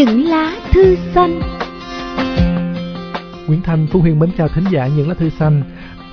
[0.00, 1.40] Những lá thư xanh
[3.46, 5.62] Nguyễn Thanh, Phú Huyên mến chào thính giả Những lá thư xanh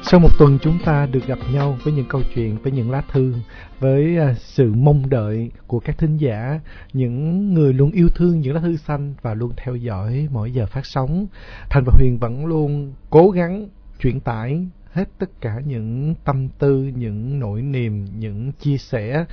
[0.04, 3.02] sau một tuần chúng ta được gặp nhau với những câu chuyện, với những lá
[3.12, 3.34] thư,
[3.80, 6.60] với à, sự mong đợi của các thính giả,
[6.94, 10.66] những người luôn yêu thương những lá thư xanh và luôn theo dõi mỗi giờ
[10.66, 11.28] phát sóng.
[11.70, 13.68] Thành và Huyền vẫn luôn cố gắng
[14.00, 19.26] truyền tải hết tất cả những tâm tư, những nỗi niềm, những chia sẻ.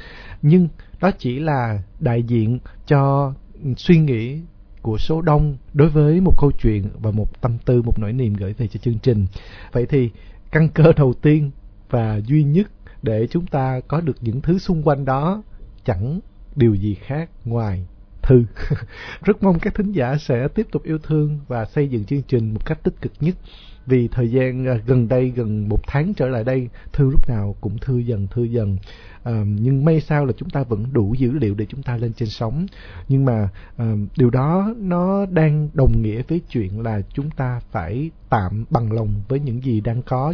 [0.42, 0.68] Nhưng
[1.00, 3.32] đó chỉ là đại diện cho
[3.76, 4.40] suy nghĩ
[4.82, 8.34] của số đông đối với một câu chuyện và một tâm tư, một nỗi niềm
[8.34, 9.26] gửi về cho chương trình.
[9.72, 10.10] Vậy thì
[10.50, 11.50] căn cơ đầu tiên
[11.90, 12.70] và duy nhất
[13.02, 15.42] để chúng ta có được những thứ xung quanh đó
[15.84, 16.20] chẳng
[16.56, 17.86] điều gì khác ngoài
[18.22, 18.44] thư.
[19.22, 22.54] Rất mong các thính giả sẽ tiếp tục yêu thương và xây dựng chương trình
[22.54, 23.36] một cách tích cực nhất.
[23.86, 27.56] Vì thời gian à, gần đây, gần một tháng trở lại đây, thư lúc nào
[27.60, 28.76] cũng thư dần, thư dần.
[29.22, 32.12] À, nhưng may sao là chúng ta vẫn đủ dữ liệu để chúng ta lên
[32.12, 32.66] trên sóng.
[33.08, 38.10] Nhưng mà à, điều đó nó đang đồng nghĩa với chuyện là chúng ta phải
[38.30, 40.32] tạm bằng lòng với những gì đang có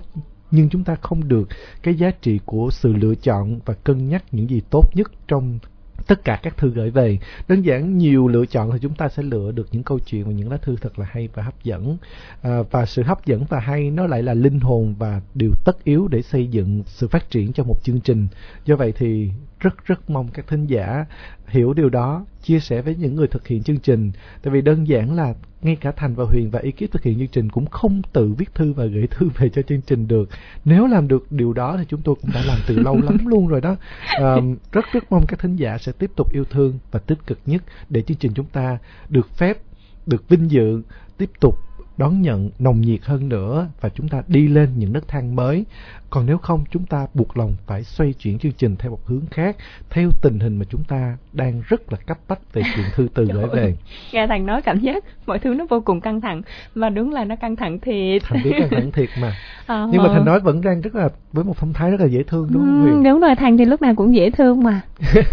[0.50, 1.48] nhưng chúng ta không được
[1.82, 5.58] cái giá trị của sự lựa chọn và cân nhắc những gì tốt nhất trong
[6.06, 7.18] tất cả các thư gửi về.
[7.48, 10.32] Đơn giản nhiều lựa chọn thì chúng ta sẽ lựa được những câu chuyện và
[10.32, 11.96] những lá thư thật là hay và hấp dẫn.
[12.42, 15.84] À, và sự hấp dẫn và hay nó lại là linh hồn và điều tất
[15.84, 18.28] yếu để xây dựng sự phát triển cho một chương trình.
[18.64, 21.04] Do vậy thì rất rất mong các thính giả
[21.46, 24.12] hiểu điều đó chia sẻ với những người thực hiện chương trình.
[24.42, 27.28] Tại vì đơn giản là ngay cả thành và huyền và ekip thực hiện chương
[27.28, 30.28] trình cũng không tự viết thư và gửi thư về cho chương trình được.
[30.64, 33.48] Nếu làm được điều đó thì chúng tôi cũng đã làm từ lâu lắm luôn
[33.48, 33.76] rồi đó.
[34.20, 34.36] À,
[34.72, 37.62] rất rất mong các thính giả sẽ tiếp tục yêu thương và tích cực nhất
[37.88, 39.58] để chương trình chúng ta được phép
[40.06, 40.82] được vinh dự
[41.18, 41.58] tiếp tục
[42.00, 45.64] đón nhận nồng nhiệt hơn nữa và chúng ta đi lên những nấc thang mới.
[46.10, 49.26] Còn nếu không chúng ta buộc lòng phải xoay chuyển chương trình theo một hướng
[49.30, 49.56] khác
[49.90, 53.24] theo tình hình mà chúng ta đang rất là cấp bách về chuyện thư từ
[53.24, 53.76] gửi về.
[54.12, 56.42] Nghe Thành nói cảm giác mọi thứ nó vô cùng căng thẳng
[56.74, 58.22] và đúng là nó căng thẳng thiệt.
[58.24, 59.36] Thành biết căng thẳng thiệt mà.
[59.66, 62.06] À, Nhưng mà Thành nói vẫn đang rất là với một phong thái rất là
[62.06, 63.02] dễ thương đúng không Huyền?
[63.02, 64.80] đúng rồi Thành thì lúc nào cũng dễ thương mà.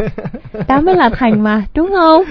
[0.68, 2.24] đó mới là Thành mà đúng không?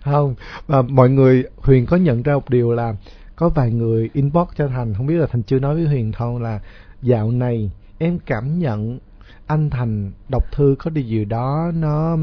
[0.00, 0.34] Không,
[0.66, 2.94] và mọi người Huyền có nhận ra một điều là
[3.36, 6.42] có vài người inbox cho thành, không biết là thành chưa nói với huyền không
[6.42, 6.60] là
[7.02, 8.98] dạo này em cảm nhận
[9.46, 12.16] anh thành đọc thư có điều gì đó nó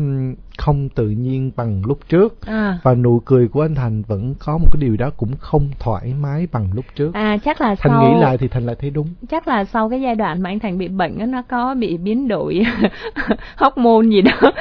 [0.58, 2.46] không tự nhiên bằng lúc trước.
[2.46, 2.80] À.
[2.84, 6.14] và nụ cười của anh thành vẫn có một cái điều đó cũng không thoải
[6.22, 7.14] mái bằng lúc trước.
[7.14, 8.04] À chắc là thành sau...
[8.04, 9.08] nghĩ lại thì thành lại thấy đúng.
[9.30, 11.98] Chắc là sau cái giai đoạn mà anh thành bị bệnh đó, nó có bị
[11.98, 12.64] biến đổi
[13.56, 14.52] hóc môn gì đó.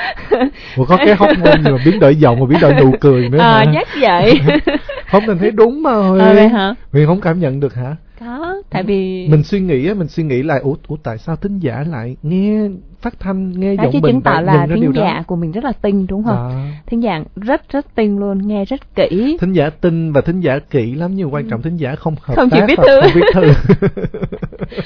[0.76, 3.38] Ủa, có cái hóc môn mà biến đổi giọng và biến đổi nụ cười nữa
[3.38, 3.72] à, hả?
[3.74, 4.40] chắc vậy.
[5.10, 6.74] Không thành thấy đúng mà Huyền à, vậy hả?
[6.92, 10.22] Huyền không cảm nhận được hả có tại vì mình suy nghĩ á mình suy
[10.22, 12.68] nghĩ lại ủa, ủa tại sao thính giả lại nghe
[13.00, 15.22] phát thanh nghe đó giọng chứ mình chứng tỏ là thính giả đó.
[15.26, 16.34] của mình rất là tinh đúng không?
[16.34, 16.52] Đó.
[16.86, 19.36] thính giả rất rất tinh luôn nghe rất kỹ.
[19.40, 22.34] Thính giả tinh và thính giả kỹ lắm nhưng quan trọng thính giả không hợp
[22.36, 23.00] không tác chỉ biết thư.
[23.00, 23.42] không biết thư.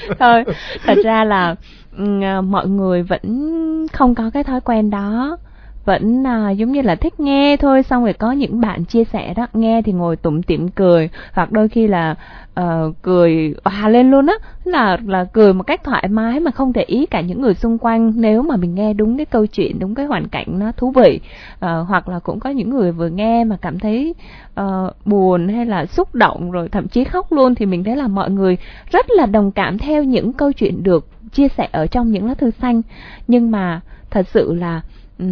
[0.19, 0.43] Thôi
[0.85, 1.55] thật ra là
[2.01, 5.37] uh, mọi người vẫn không có cái thói quen đó
[5.85, 9.33] vẫn à, giống như là thích nghe thôi xong rồi có những bạn chia sẻ
[9.33, 12.15] đó nghe thì ngồi tủm tỉm cười hoặc đôi khi là
[12.59, 14.33] uh, cười hòa lên luôn á.
[14.63, 17.77] Là là cười một cách thoải mái mà không để ý cả những người xung
[17.77, 20.91] quanh nếu mà mình nghe đúng cái câu chuyện đúng cái hoàn cảnh nó thú
[20.91, 21.19] vị.
[21.53, 24.15] Uh, hoặc là cũng có những người vừa nghe mà cảm thấy
[24.61, 24.65] uh,
[25.05, 28.29] buồn hay là xúc động rồi thậm chí khóc luôn thì mình thấy là mọi
[28.29, 28.57] người
[28.91, 32.33] rất là đồng cảm theo những câu chuyện được chia sẻ ở trong những lá
[32.33, 32.81] thư xanh.
[33.27, 33.81] Nhưng mà
[34.11, 34.81] thật sự là
[35.17, 35.25] Ừ,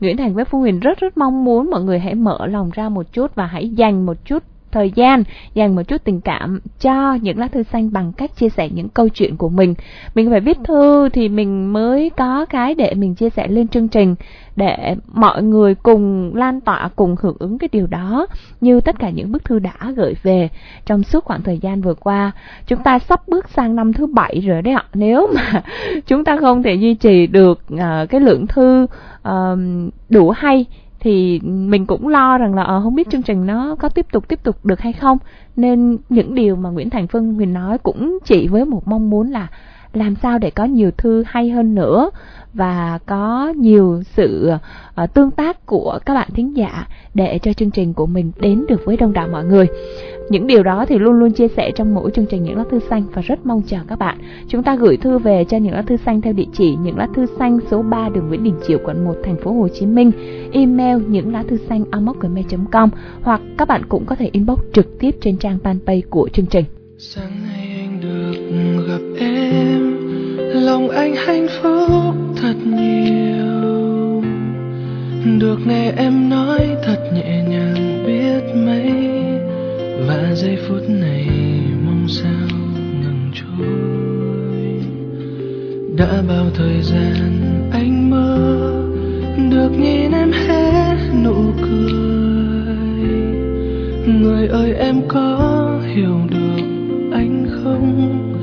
[0.00, 2.88] Nguyễn Thành với Phương Huyền rất rất mong muốn mọi người hãy mở lòng ra
[2.88, 5.22] một chút và hãy dành một chút thời gian,
[5.54, 8.88] dành một chút tình cảm cho những lá thư xanh bằng cách chia sẻ những
[8.88, 9.74] câu chuyện của mình.
[10.14, 13.88] Mình phải viết thư thì mình mới có cái để mình chia sẻ lên chương
[13.88, 14.14] trình
[14.56, 18.26] để mọi người cùng lan tỏa, cùng hưởng ứng cái điều đó
[18.60, 20.48] như tất cả những bức thư đã gửi về
[20.86, 22.32] trong suốt khoảng thời gian vừa qua.
[22.66, 24.84] Chúng ta sắp bước sang năm thứ bảy rồi đấy ạ.
[24.94, 25.62] Nếu mà
[26.06, 28.86] chúng ta không thể duy trì được uh, cái lượng thư
[29.28, 29.58] uh,
[30.08, 30.66] đủ hay
[31.00, 34.28] thì mình cũng lo rằng là ờ, không biết chương trình nó có tiếp tục
[34.28, 35.18] tiếp tục được hay không.
[35.56, 39.30] Nên những điều mà Nguyễn Thành Phương mình nói cũng chỉ với một mong muốn
[39.30, 39.48] là
[39.92, 42.10] làm sao để có nhiều thư hay hơn nữa
[42.54, 44.50] và có nhiều sự
[45.02, 48.64] uh, tương tác của các bạn thính giả để cho chương trình của mình đến
[48.68, 49.66] được với đông đảo mọi người.
[50.30, 52.80] Những điều đó thì luôn luôn chia sẻ trong mỗi chương trình những lá thư
[52.90, 54.18] xanh và rất mong chờ các bạn.
[54.48, 57.08] Chúng ta gửi thư về cho những lá thư xanh theo địa chỉ những lá
[57.14, 60.12] thư xanh số 3 đường Nguyễn Đình Chiểu quận 1 thành phố Hồ Chí Minh,
[60.52, 61.84] email những lá thư xanh
[62.70, 62.90] com
[63.22, 66.64] hoặc các bạn cũng có thể inbox trực tiếp trên trang fanpage của chương trình.
[66.98, 69.59] Sáng nay anh được gặp em,
[70.60, 74.22] lòng anh hạnh phúc thật nhiều.
[75.38, 78.92] Được nghe em nói thật nhẹ nhàng biết mấy,
[80.08, 81.28] và giây phút này
[81.84, 82.58] mong sao
[83.02, 84.82] ngừng trôi.
[85.96, 87.40] Đã bao thời gian
[87.72, 88.70] anh mơ,
[89.50, 91.90] được nhìn em hé nụ cười.
[94.06, 95.38] Người ơi, em có
[95.94, 96.64] hiểu được
[97.12, 98.39] anh không?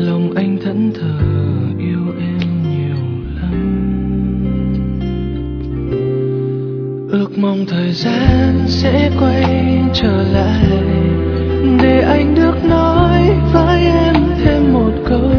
[0.00, 1.18] Lòng anh thẫn thờ
[1.78, 2.96] yêu em nhiều
[3.36, 3.52] lắm.
[7.10, 9.44] Ước mong thời gian sẽ quay
[9.94, 10.66] trở lại,
[11.82, 14.14] để anh được nói với em
[14.44, 15.32] thêm một câu,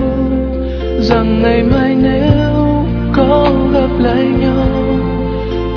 [0.99, 4.67] rằng ngày mai nếu có gặp lại nhau,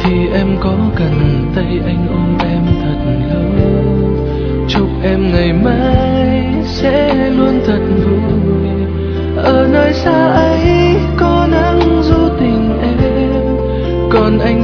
[0.03, 2.99] thì em có cần tay anh ôm em thật
[3.31, 3.51] lâu.
[4.69, 6.04] Chúc em ngày mai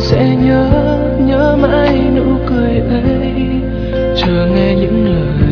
[0.01, 3.33] sẽ nhớ nhớ mãi nụ cười ấy.
[4.17, 5.50] Chờ nghe những lời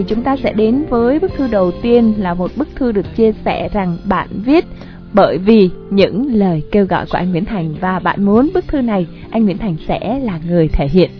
[0.00, 3.16] thì chúng ta sẽ đến với bức thư đầu tiên là một bức thư được
[3.16, 4.64] chia sẻ rằng bạn viết,
[5.12, 8.80] bởi vì những lời kêu gọi của anh Nguyễn Thành và bạn muốn bức thư
[8.80, 11.10] này, anh Nguyễn Thành sẽ là người thể hiện.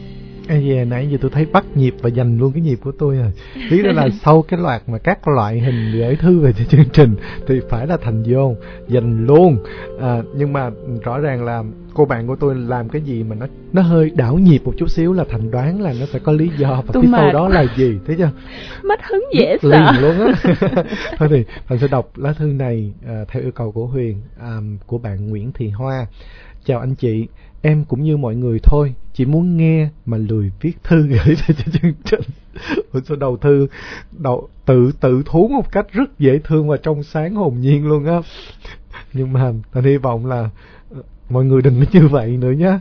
[0.60, 3.32] Về nãy giờ tôi thấy bắt nhịp và dành luôn cái nhịp của tôi rồi.
[3.70, 6.88] Lý đó là sau cái loạt mà các loại hình gửi thư về cho chương
[6.92, 7.14] trình
[7.46, 8.54] Thì phải là thành vô
[8.88, 9.58] Dành luôn.
[10.00, 10.70] À, Nhưng mà
[11.04, 11.62] rõ ràng là
[11.94, 14.90] cô bạn của tôi làm cái gì mà nó nó hơi đảo nhịp một chút
[14.90, 17.48] xíu là thành đoán là nó sẽ có lý do Và Tôi sau mệt đó
[17.48, 18.30] là gì Thấy chưa?
[18.84, 19.68] Mất hứng dễ Đứt sợ.
[19.92, 20.52] liền luôn á.
[21.18, 24.56] Thôi thì mình sẽ đọc lá thư này à, theo yêu cầu của Huyền à,
[24.86, 26.06] của bạn Nguyễn Thị Hoa.
[26.64, 27.26] Chào anh chị
[27.62, 31.02] em cũng như mọi người thôi chỉ muốn nghe mà lười viết thư.
[31.08, 32.20] Gửi về cho chương trình
[32.92, 33.66] Ủa sao đầu thư
[34.12, 38.06] đầu tự tự thú một cách rất dễ thương và trong sáng hồn nhiên luôn
[38.06, 38.20] á.
[39.12, 40.50] Nhưng mà anh hy vọng là
[40.90, 42.78] ờ, mọi người đừng có như vậy nữa nhé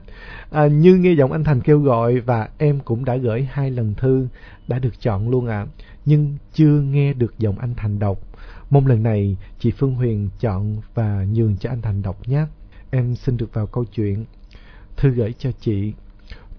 [0.51, 3.93] à, như nghe giọng anh Thành kêu gọi và em cũng đã gửi hai lần
[3.95, 4.27] thư
[4.67, 5.65] đã được chọn luôn ạ.
[6.05, 8.19] Nhưng chưa nghe được giọng anh Thành đọc.
[8.69, 12.45] Mong lần này chị Phương Huyền chọn và nhường cho anh Thành đọc nhé
[12.91, 14.25] em xin được vào câu chuyện
[14.99, 15.93] thư gửi cho chị.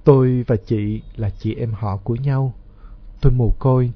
[0.04, 2.54] Tôi và chị là chị em họ của nhau.
[3.20, 3.92] Tôi mồ côi,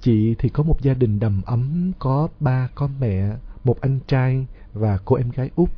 [0.00, 3.30] chị thì có một gia đình đầm ấm, có ba có mẹ,
[3.64, 5.70] một anh trai và cô em gái út.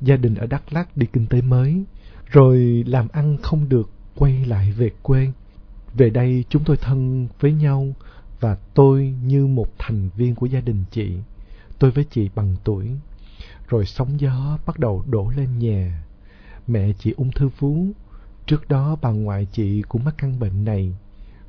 [0.00, 1.84] Gia đình ở Đắk Lắk đi kinh tế mới,
[2.26, 5.32] rồi làm ăn không được, quay lại về quê.
[5.94, 7.92] Về đây chúng tôi thân với nhau
[8.40, 11.12] và tôi như một thành viên của gia đình chị.
[11.78, 12.90] Tôi với chị bằng tuổi,
[13.68, 16.02] rồi sóng gió bắt đầu đổ lên nhà
[16.68, 17.86] mẹ chị ung thư vú
[18.46, 20.92] trước đó bà ngoại chị cũng mắc căn bệnh này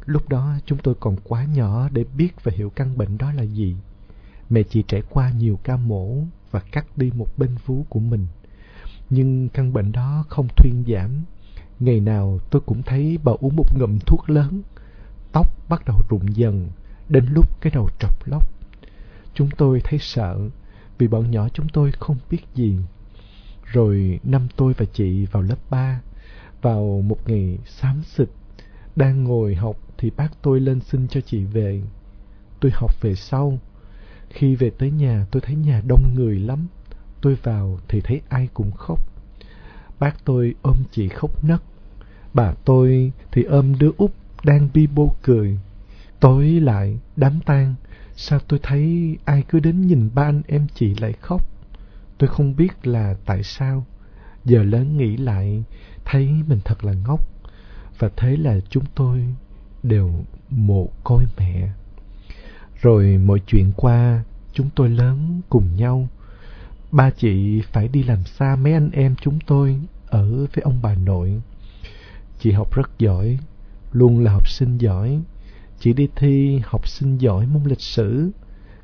[0.10, 3.44] Lúc đó chúng tôi còn quá nhỏ để biết và hiểu căn bệnh đó là
[3.44, 3.76] gì.
[4.50, 6.16] Mẹ chị trải qua nhiều ca mổ
[6.52, 8.28] và cắt đi một bên vú của mình.
[9.10, 11.10] Nhưng căn bệnh đó không thuyên giảm.
[11.80, 14.62] Ngày nào tôi cũng thấy bà uống một ngụm thuốc lớn.
[15.32, 16.70] Tóc bắt đầu rụng dần,
[17.10, 18.50] đến lúc cái đầu trọc lóc.
[19.34, 20.50] Chúng tôi thấy sợ
[20.98, 22.78] vì bọn nhỏ chúng tôi không biết gì.
[23.72, 26.02] Rồi năm tôi và chị vào lớp 3,
[26.62, 28.30] vào một ngày xám xịt,
[28.96, 31.82] đang ngồi học thì bác tôi lên xin cho chị về.
[32.60, 33.60] Tôi học về sau.
[34.30, 36.68] Khi về tới nhà tôi thấy nhà đông người lắm.
[37.22, 39.00] Tôi vào thì thấy ai cũng khóc.
[40.00, 41.64] Bác tôi ôm chị khóc nấc.
[42.34, 44.12] Bà tôi thì ôm đứa út
[44.44, 45.58] đang bi bô cười.
[46.20, 47.76] Tối lại, đám tang,
[48.16, 51.42] sao tôi thấy ai cứ đến nhìn ba anh em chị lại khóc.
[52.20, 53.86] Tôi không biết là tại sao.
[54.46, 55.64] Giờ lớn nghĩ lại,
[56.06, 57.22] thấy mình thật là ngốc.
[58.00, 59.24] Và thế là chúng tôi
[59.84, 60.12] đều
[60.50, 61.70] mồ côi mẹ.
[62.82, 64.24] Rồi mọi chuyện qua,
[64.54, 66.08] chúng tôi lớn cùng nhau.
[66.92, 70.96] Ba chị phải đi làm xa mấy anh em chúng tôi ở với ông bà
[70.96, 71.42] nội.
[72.40, 73.40] Chị học rất giỏi,
[73.92, 75.22] luôn là học sinh giỏi.
[75.80, 78.32] Chị đi thi học sinh giỏi môn lịch sử,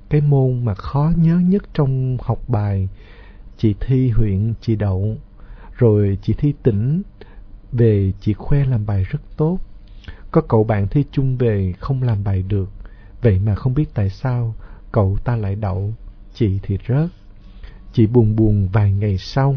[0.10, 2.90] cái môn mà khó nhớ nhất trong học bài.
[3.58, 5.18] Chị thi huyện, chị đậu.
[5.78, 7.02] Rồi chị thi tỉnh,
[7.72, 9.60] về chị khoe làm bài rất tốt.
[10.32, 12.70] Có cậu bạn thi chung về không làm bài được,
[13.22, 14.56] vậy mà không biết tại sao
[14.92, 15.94] cậu ta lại đậu,
[16.34, 17.10] chị thì rớt.
[17.94, 19.56] Chị buồn buồn vài ngày sau,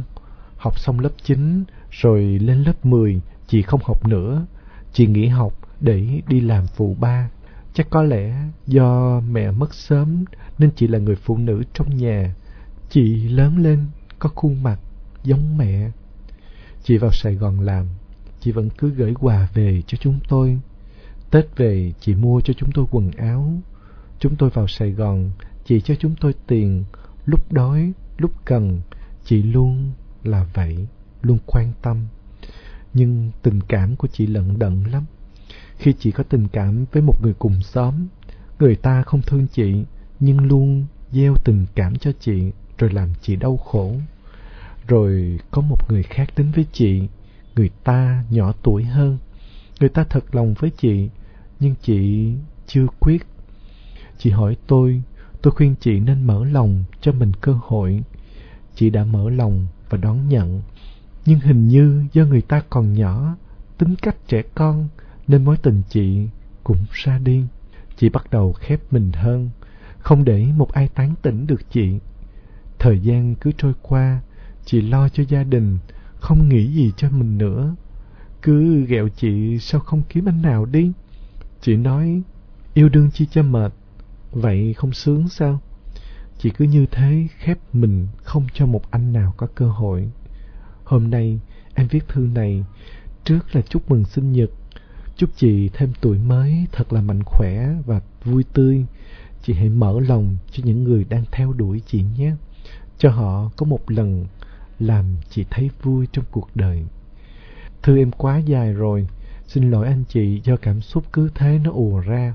[0.56, 4.46] học xong lớp 9, rồi lên lớp 10, chị không học nữa.
[4.92, 7.30] Chị nghỉ học để đi làm phụ ba.
[7.74, 8.34] Chắc có lẽ
[8.66, 10.24] do mẹ mất sớm
[10.58, 12.34] nên chị là người phụ nữ trong nhà.
[12.90, 13.86] Chị lớn lên
[14.18, 14.80] có khuôn mặt
[15.24, 15.90] giống mẹ.
[16.82, 17.86] Chị vào Sài Gòn làm,
[18.40, 20.58] chị vẫn cứ gửi quà về cho chúng tôi.
[21.30, 23.52] Tết về chị mua cho chúng tôi quần áo.
[24.18, 25.30] Chúng tôi vào Sài Gòn,
[25.64, 26.84] chị cho chúng tôi tiền.
[27.26, 28.80] Lúc đói, lúc cần,
[29.24, 29.92] chị luôn
[30.24, 30.86] là vậy,
[31.22, 32.06] luôn quan tâm.
[32.94, 35.04] Nhưng tình cảm của chị lận đận lắm.
[35.78, 38.06] Khi chị có tình cảm với một người cùng xóm,
[38.58, 39.84] người ta không thương chị,
[40.20, 43.94] nhưng luôn gieo tình cảm cho chị, rồi làm chị đau khổ.
[44.88, 47.08] Rồi có một người khác đến với chị,
[47.56, 49.18] người ta nhỏ tuổi hơn.
[49.80, 51.08] Người ta thật lòng với chị,
[51.60, 52.32] nhưng chị
[52.66, 53.26] chưa quyết.
[54.18, 55.02] Chị hỏi tôi,
[55.42, 58.02] tôi khuyên chị nên mở lòng cho mình cơ hội.
[58.74, 60.62] Chị đã mở lòng và đón nhận.
[61.26, 63.36] Nhưng hình như do người ta còn nhỏ,
[63.78, 64.88] tính cách trẻ con,
[65.26, 66.26] nên mối tình chị
[66.64, 67.44] cũng ra đi.
[67.96, 69.50] Chị bắt đầu khép mình hơn,
[69.98, 71.98] không để một ai tán tỉnh được chị.
[72.78, 74.20] Thời gian cứ trôi qua,
[74.64, 75.78] chị lo cho gia đình,
[76.20, 77.74] không nghĩ gì cho mình nữa.
[78.42, 80.92] Cứ ghẹo chị sao không kiếm anh nào đi.
[81.60, 82.22] Chị nói,
[82.74, 83.72] yêu đương chi cho mệt,
[84.32, 85.60] vậy không sướng sao?
[86.38, 90.10] Chị cứ như thế khép mình không cho một anh nào có cơ hội.
[90.84, 91.38] Hôm nay
[91.74, 92.64] em viết thư này,
[93.24, 94.50] trước là chúc mừng sinh nhật.
[95.16, 98.84] Chúc chị thêm tuổi mới thật là mạnh khỏe và vui tươi.
[99.42, 102.32] Chị hãy mở lòng cho những người đang theo đuổi chị nhé.
[102.98, 104.26] Cho họ có một lần
[104.78, 106.84] làm chị thấy vui trong cuộc đời.
[107.82, 109.06] Thư em quá dài rồi,
[109.46, 112.34] xin lỗi anh chị do cảm xúc cứ thế nó ùa ra.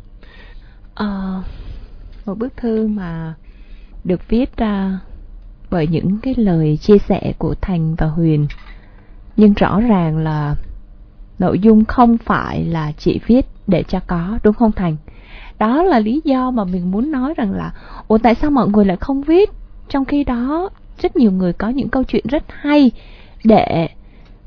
[0.96, 1.44] À,
[2.26, 3.34] một bức thư mà
[4.04, 5.00] được viết ra
[5.70, 8.48] bởi những cái lời chia sẻ của Thành và Huyền.
[9.38, 10.56] Nhưng rõ ràng là
[11.40, 14.98] nội dung không phải là chị viết để cho có, đúng không Thành?
[15.60, 17.74] Đó là lý do mà mình muốn nói rằng là
[18.08, 19.50] Ủa tại sao mọi người lại không viết
[19.90, 20.70] trong khi đó,
[21.02, 22.92] rất nhiều người có những câu chuyện rất hay
[23.44, 23.88] Để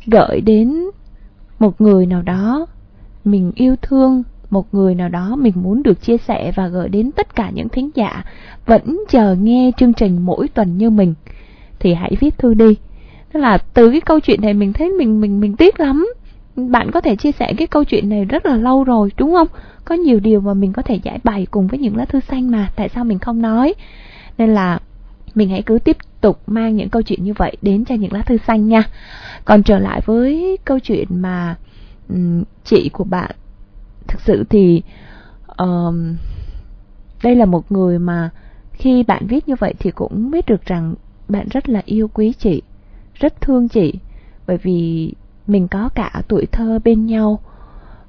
[0.06, 0.84] gửi đến
[1.58, 2.66] một người nào đó.
[3.24, 7.12] Mình yêu thương một người nào đó, mình muốn được chia sẻ và gửi đến
[7.12, 8.24] tất cả những thính giả
[8.66, 11.14] vẫn chờ nghe chương trình mỗi tuần như mình,
[11.78, 12.76] thì hãy viết thư đi.
[13.32, 16.06] Tức là từ cái câu chuyện này mình thấy mình mình mình tiếc lắm.
[16.56, 19.48] Bạn có thể chia sẻ cái câu chuyện này rất là lâu rồi, đúng không?
[19.84, 22.50] Có nhiều điều mà mình có thể giải bày cùng với những lá thư xanh
[22.50, 23.74] mà, tại sao mình không nói?
[24.38, 24.78] Nên là
[25.36, 28.22] mình hãy cứ tiếp tục mang những câu chuyện như vậy đến cho những lá
[28.22, 28.82] thư xanh nha.
[29.44, 31.56] Còn trở lại với câu chuyện mà
[32.08, 33.30] um, chị của bạn.
[34.06, 34.82] Thực sự thì
[35.56, 36.16] um,
[37.22, 38.30] đây là một người mà
[38.72, 40.94] khi bạn viết như vậy thì cũng biết được rằng
[41.28, 42.62] bạn rất là yêu quý chị
[43.14, 43.94] rất thương chị.
[44.46, 45.12] Bởi vì
[45.46, 47.40] mình có cả tuổi thơ bên nhau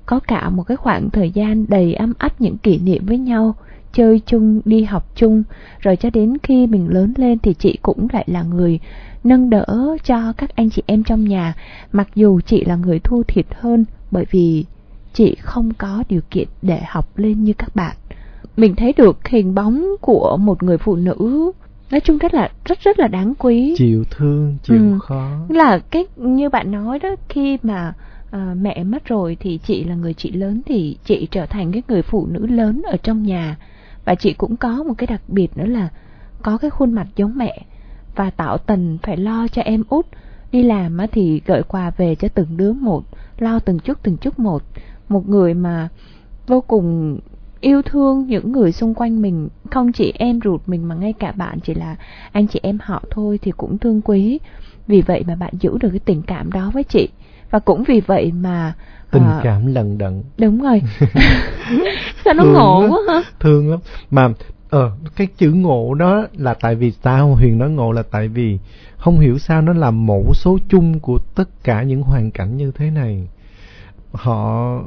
[0.05, 3.55] có cả một cái khoảng thời gian đầy ấm áp những kỷ niệm với nhau
[3.98, 5.44] chơi chung đi học chung.
[5.80, 8.80] Rồi cho đến khi mình lớn lên thì chị cũng lại là người
[9.24, 11.54] nâng đỡ cho các anh chị em trong nhà.
[11.92, 14.66] Mặc dù chị là người thu thiệt hơn bởi vì
[15.13, 17.96] chị không có điều kiện để học lên như các bạn.
[18.58, 21.51] Mình thấy được hình bóng của một người phụ nữ
[21.92, 23.75] nói chung rất là rất rất là đáng quý.
[23.77, 25.00] Chịu thương chịu Ừ.
[25.01, 25.32] khó.
[25.50, 27.94] Là cái như bạn nói đó khi mà
[28.32, 31.82] à, mẹ mất rồi thì chị là người chị lớn thì chị trở thành cái
[31.88, 33.58] người phụ nữ lớn ở trong nhà
[34.08, 35.90] và chị cũng có một cái đặc biệt nữa là
[36.42, 37.66] có cái khuôn mặt giống mẹ.
[38.16, 40.06] Và tạo tình phải lo cho em út.
[40.52, 43.04] Đi làm á thì gửi quà về cho từng đứa một,
[43.40, 44.64] lo từng chút từng chút một.
[45.10, 45.90] Một người mà
[46.48, 47.20] vô cùng
[47.62, 49.50] yêu thương những người xung quanh mình.
[49.72, 51.96] Không chỉ em ruột mình mà ngay cả bạn chỉ là
[52.32, 54.40] anh chị em họ thôi thì cũng thương quý.
[54.88, 57.10] Vì vậy mà bạn giữ được cái tình cảm đó với chị.
[57.52, 58.74] Và cũng vì vậy mà
[59.12, 60.82] tình à, cảm lần đận đúng rồi.
[62.26, 62.92] Sao nó Thương ngộ lắm.
[62.92, 63.80] quá ha thương lắm.
[64.12, 64.30] Mà
[64.70, 67.36] ờ cái chữ ngộ đó là tại vì sao?
[67.36, 68.60] Huyền nói ngộ là tại vì
[68.98, 72.72] không hiểu sao nó là mẫu số chung của tất cả những hoàn cảnh như
[72.76, 73.28] thế này.
[74.12, 74.80] Họ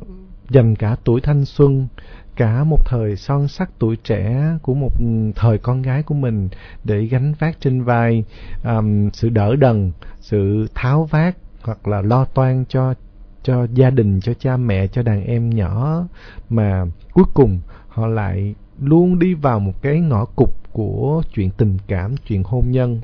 [0.51, 1.89] dành cả tuổi thanh xuân
[2.37, 4.93] cả một thời son sắc tuổi trẻ của một
[5.35, 6.49] thời con gái của mình
[6.85, 8.25] để gánh vác trên vai
[8.65, 12.95] um, sự đỡ đần sự tháo vát hoặc là lo toan cho
[13.43, 16.05] cho gia đình cho cha mẹ cho đàn em nhỏ
[16.51, 21.77] mà cuối cùng họ lại luôn đi vào một cái ngõ cụt của chuyện tình
[21.87, 23.01] cảm chuyện hôn nhân.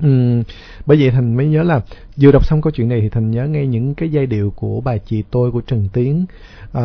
[0.00, 0.42] Ừ,
[0.86, 1.80] bởi vậy thành mới nhớ là
[2.16, 4.80] vừa đọc xong câu chuyện này thì thành nhớ ngay những cái giai điệu của
[4.80, 6.26] bài chị tôi của Trần Tiến.
[6.72, 6.82] À,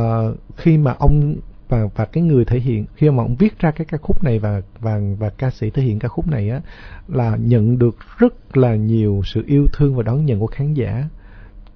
[0.55, 1.35] khi mà ông
[1.69, 4.39] và và cái người thể hiện khi mà ông viết ra cái ca khúc này
[4.39, 6.61] và và và ca sĩ thể hiện ca khúc này á
[7.07, 11.03] là nhận được rất là nhiều sự yêu thương và đón nhận của khán giả.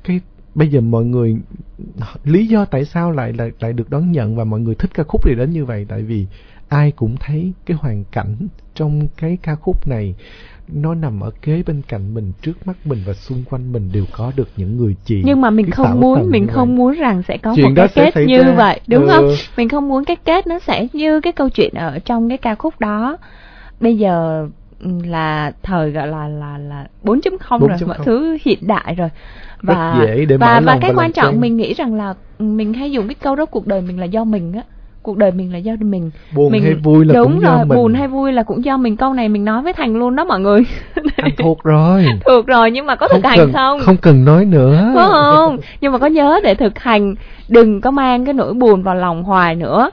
[0.03, 0.19] Cái
[0.55, 1.37] bây giờ mọi người
[2.23, 5.03] lý do tại sao lại lại lại được đón nhận và mọi người thích ca
[5.03, 6.25] khúc này đến như vậy tại vì
[6.69, 8.35] ai cũng thấy cái hoàn cảnh
[8.75, 10.15] trong cái ca khúc này
[10.67, 14.05] nó nằm ở kế bên cạnh mình trước mắt mình và xung quanh mình đều
[14.11, 16.77] có được những người chị nhưng mà mình không muốn mình không vậy.
[16.77, 18.53] muốn rằng sẽ có Chuyện một cái kết như ra.
[18.55, 19.09] vậy đúng Ừ.
[19.09, 19.25] không
[19.57, 22.55] mình không muốn cái kết nó sẽ như cái câu chuyện ở trong cái ca
[22.55, 23.17] khúc đó
[23.79, 24.47] bây giờ
[25.05, 27.87] là thời gọi là là là 4.0 rồi 4.0.
[27.87, 29.09] mọi thứ hiện đại rồi.
[29.61, 30.05] Và
[30.39, 31.41] và và cái quan trọng quen.
[31.41, 34.23] mình nghĩ rằng là mình hay dùng cái câu đó cuộc đời mình là do
[34.23, 34.61] mình á.
[35.01, 36.11] Cuộc đời mình là do mình.
[36.35, 37.77] Buồn mình hay vui là đúng cũng rồi do mình.
[37.77, 38.97] buồn hay vui là cũng do mình.
[38.97, 40.65] Câu này mình nói với thành luôn đó mọi người.
[41.15, 42.05] Anh thuộc rồi.
[42.25, 43.79] Thuộc rồi nhưng mà có thực hành cần không?
[43.79, 44.91] không cần nói nữa.
[44.95, 45.57] Phải không?
[45.81, 47.15] Nhưng mà có nhớ để thực hành
[47.47, 49.89] đừng có mang cái nỗi buồn vào lòng hoài nữa.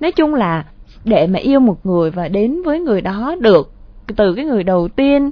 [0.00, 0.64] Nói chung là
[1.04, 3.75] để mà yêu một người và đến với người đó được
[4.16, 5.30] từ cái người đầu tiên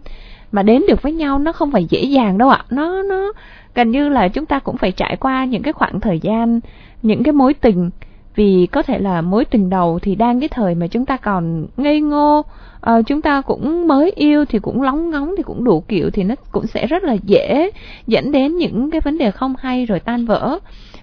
[0.52, 2.64] mà đến được với nhau nó không phải dễ dàng đâu ạ.
[2.70, 3.32] Nó nó
[3.74, 6.60] gần như là chúng ta cũng phải trải qua những cái khoảng thời gian
[7.02, 7.90] những cái mối tình.
[8.37, 11.66] Vì có thể là mối tình đầu thì đang cái thời mà chúng ta còn
[11.76, 12.42] ngây ngô
[12.80, 16.22] à, chúng ta cũng mới yêu thì cũng lóng ngóng thì cũng đủ kiểu thì
[16.22, 17.70] nó cũng sẽ rất là dễ
[18.06, 20.58] dẫn đến những cái vấn đề không hay rồi tan vỡ.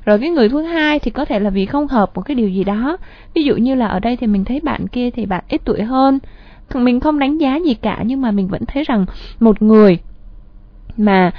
[0.06, 2.50] Rồi cái người thứ hai thì có thể là vì không hợp một cái điều
[2.50, 2.98] gì đó.
[3.34, 5.82] Ví dụ như là ở đây thì mình thấy bạn kia thì bạn ít tuổi
[5.82, 6.20] hơn
[6.76, 9.06] mình không đánh giá gì cả nhưng mà mình vẫn thấy rằng
[9.40, 10.00] một người
[10.98, 11.32] mà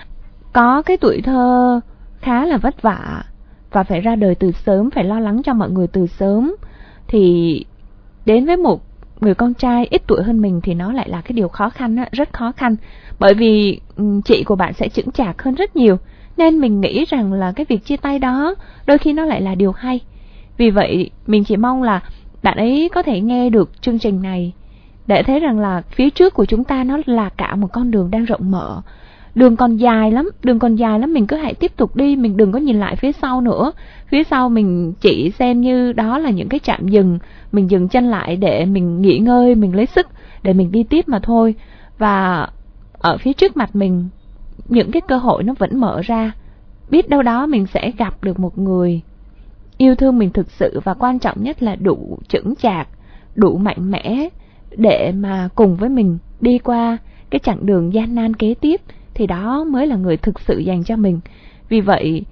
[0.52, 1.80] có cái tuổi thơ
[2.20, 3.24] khá là vất vả
[3.72, 6.54] và phải ra đời từ sớm phải lo lắng cho mọi người từ sớm
[7.08, 7.64] thì
[8.26, 8.82] đến với một
[9.20, 11.96] người con trai ít tuổi hơn mình thì nó lại là cái điều khó khăn
[11.96, 12.76] đó, rất khó khăn.
[13.18, 15.96] Bởi vì ừ, chị của bạn sẽ chững chạc hơn rất nhiều.
[16.36, 18.54] Nên mình nghĩ rằng là cái việc chia tay đó
[18.86, 20.00] đôi khi nó lại là điều hay.
[20.56, 22.00] Vì vậy mình chỉ mong là
[22.42, 24.52] bạn ấy có thể nghe được chương trình này
[25.06, 28.10] để thấy rằng là phía trước của chúng ta nó là cả một con đường
[28.10, 28.82] đang rộng mở.
[29.34, 32.36] Đường còn dài lắm, đường còn dài lắm, mình cứ hãy tiếp tục đi, mình
[32.36, 33.72] đừng có nhìn lại phía sau nữa.
[34.08, 37.18] Phía sau mình chỉ xem như đó là những cái trạm dừng.
[37.52, 40.06] Mình dừng chân lại để mình nghỉ ngơi, mình lấy sức,
[40.42, 41.54] để mình đi tiếp mà thôi.
[41.98, 42.48] Và
[42.92, 44.08] ở phía trước mặt mình,
[44.68, 46.32] những cái cơ hội nó vẫn mở ra.
[46.90, 49.02] Biết đâu đó mình sẽ gặp được một người
[49.82, 52.88] yêu thương mình thực sự và quan trọng nhất là đủ chững chạc,
[53.34, 54.28] đủ mạnh mẽ
[54.76, 56.98] để mà cùng với mình đi qua
[57.30, 58.80] cái chặng đường gian nan kế tiếp
[59.14, 61.20] thì đó mới là người thực sự dành cho mình.
[61.68, 62.24] Vì vậy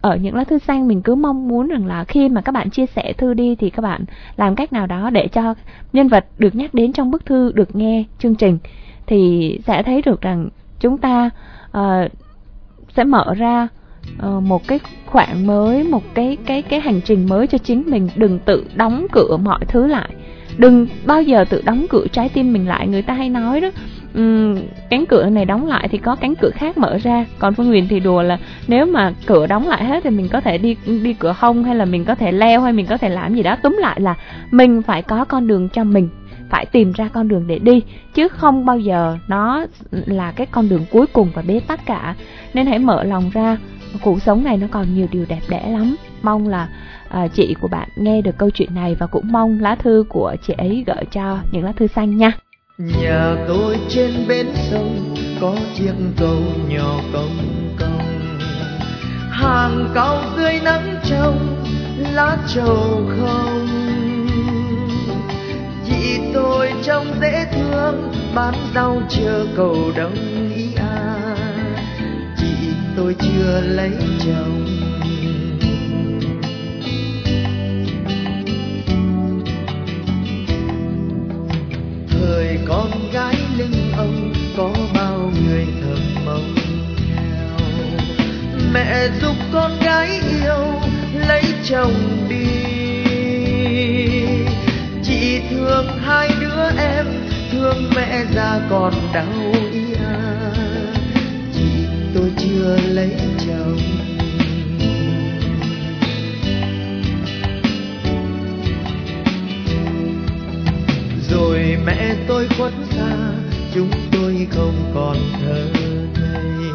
[0.00, 2.70] ở những lá thư xanh mình cứ mong muốn rằng là khi mà các bạn
[2.70, 4.04] chia sẻ thư đi thì các bạn
[4.36, 5.54] làm cách nào đó để cho
[5.92, 8.58] nhân vật được nhắc đến trong bức thư được nghe chương trình
[9.06, 10.48] thì sẽ thấy được rằng
[10.80, 11.30] chúng ta
[11.78, 12.10] uh,
[12.96, 13.68] sẽ mở ra
[14.26, 18.08] uh, một cái khoảng mới một cái cái cái hành trình mới cho chính mình
[18.16, 20.10] đừng tự đóng cửa mọi thứ lại
[20.58, 23.68] đừng bao giờ tự đóng cửa trái tim mình lại người ta hay nói đó.
[24.14, 24.58] Um,
[24.90, 27.26] cánh cửa này đóng lại thì có cánh cửa khác mở ra.
[27.38, 28.38] Còn phương huyền thì đùa là
[28.68, 31.74] nếu mà cửa đóng lại hết thì mình có thể đi đi cửa hông hay
[31.74, 33.56] là mình có thể leo hay mình có thể làm gì đó.
[33.56, 34.14] Túm lại là
[34.50, 36.08] mình phải có con đường cho mình
[36.50, 37.82] phải tìm ra con đường để đi
[38.14, 42.14] chứ không bao giờ nó là cái con đường cuối cùng và bế tắc cả.
[42.54, 43.56] Nên hãy mở lòng ra
[44.00, 45.96] cuộc sống này nó còn nhiều điều đẹp đẽ lắm.
[46.22, 46.68] Mong là
[47.14, 50.36] à, chị của bạn nghe được câu chuyện này và cũng mong lá thư của
[50.46, 52.32] chị ấy gửi cho những lá thư xanh nha.
[52.78, 57.38] Nhà tôi trên bến sông có chiếc cầu nhỏ công
[57.78, 58.00] công
[59.30, 61.64] hàng cao dưới nắng trong
[62.14, 63.66] lá trầu không.
[65.86, 70.14] Chị tôi trông dễ thương bán rau chờ cầu đông
[70.56, 71.16] ý à.
[72.36, 74.93] Chị tôi chưa lấy chồng.
[82.34, 86.54] Người con gái lưng ông có bao người thầm mong
[86.96, 87.68] theo
[88.72, 90.80] mẹ giúp con gái yêu,
[91.28, 92.46] lấy chồng đi.
[95.02, 97.06] Chị thương hai đứa em,
[97.52, 100.50] thương mẹ già còn đau ý à
[101.54, 103.10] chị tôi chưa lấy
[103.46, 103.93] chồng.
[111.76, 113.16] Mẹ tôi khuất xa,
[113.74, 116.72] chúng tôi không còn thơ ngây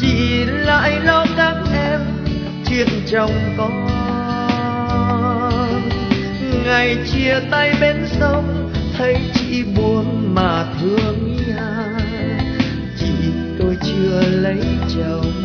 [0.00, 2.00] Chỉ lại lo các em
[2.68, 3.86] chuyện chồng con.
[6.64, 11.86] Ngày chia tay bên sông, thấy chị buồn mà thương nhà
[12.98, 13.12] chị
[13.58, 14.60] tôi chưa lấy
[14.96, 15.39] chồng.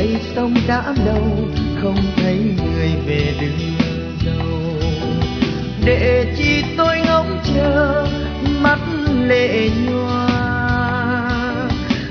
[0.00, 1.48] Cầu xây xong đã lâu,
[1.82, 3.46] không thấy người về đưa
[4.24, 4.60] dâu
[5.84, 8.06] để chi tôi ngóng chờ,
[8.60, 8.78] mắt
[9.26, 10.28] lệ nhòa.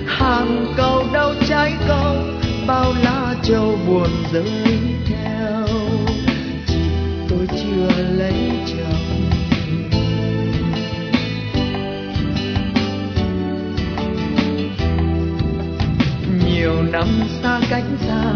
[0.08, 2.16] Hàng cầu đau trái câu
[2.68, 5.68] bao lá trầu buồn rơi theo.
[6.68, 6.80] Chị
[7.30, 8.89] tôi chưa lấy chồng.
[16.60, 17.08] Nhiều năm
[17.42, 18.34] xa cách xa,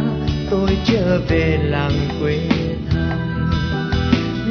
[0.50, 2.40] tôi trở về làng quê
[2.92, 3.52] thăm.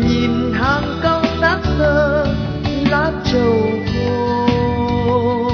[0.09, 2.27] Nhìn hàng cao xác xơ
[2.91, 5.51] lá trầu khô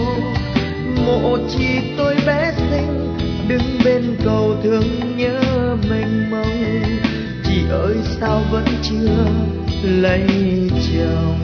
[1.07, 5.41] mộ chi tôi bé xinh, đứng bên cầu thương nhớ
[5.91, 6.83] mênh mông.
[7.45, 9.27] Chị ơi, sao vẫn chưa
[9.83, 10.27] lấy
[10.71, 11.39] chồng?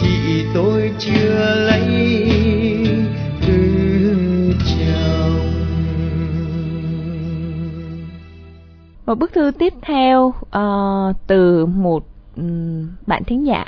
[0.00, 2.23] Chị tôi chưa lấy
[9.14, 13.66] Một bức thư tiếp theo uh, từ một um, bạn thính giả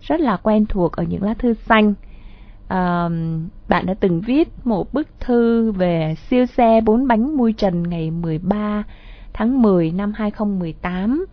[0.00, 1.88] rất là quen thuộc ở những lá thư xanh.
[2.64, 3.12] Uh,
[3.68, 8.10] bạn đã từng viết một bức thư về siêu xe bốn bánh mui trần ngày
[8.10, 8.84] 13
[9.32, 11.24] tháng 10 năm 2018.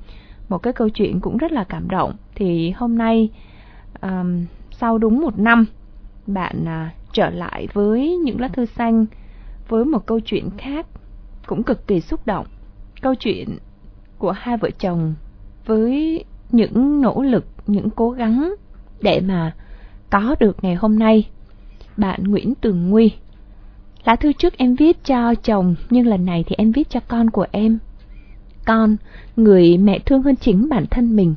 [0.50, 2.14] Một cái câu chuyện cũng rất là cảm động.
[2.36, 3.30] Thì hôm nay
[4.02, 5.66] um, sau đúng một năm
[6.28, 9.06] bạn uh, trở lại với những lá thư xanh
[9.68, 10.86] với một câu chuyện khác
[11.46, 12.46] cũng cực kỳ xúc động
[13.02, 13.58] câu chuyện
[14.18, 15.14] của hai vợ chồng
[15.66, 18.54] với những nỗ lực, những cố gắng
[19.02, 19.56] để mà
[20.10, 21.30] có được ngày hôm nay.
[21.98, 23.12] Bạn Nguyễn Tường Nguy
[24.04, 27.30] Lá thư trước em viết cho chồng, nhưng lần này thì em viết cho con
[27.30, 27.80] của em.
[28.66, 28.98] Con,
[29.36, 31.36] người mẹ thương hơn chính bản thân mình.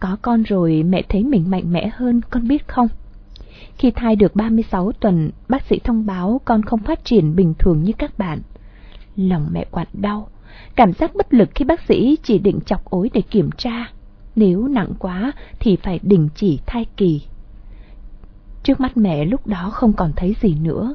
[0.00, 2.88] Có con rồi mẹ thấy mình mạnh mẽ hơn, con biết không?
[3.78, 7.82] Khi thai được 36 tuần, bác sĩ thông báo con không phát triển bình thường
[7.82, 8.40] như các bạn.
[9.16, 10.28] Lòng mẹ quặn đau,
[10.76, 13.90] cảm giác bất lực khi bác sĩ chỉ định chọc ối để kiểm tra.
[14.36, 17.22] Nếu nặng quá thì phải đình chỉ thai kỳ.
[18.62, 20.94] Trước mắt mẹ lúc đó không còn thấy gì nữa.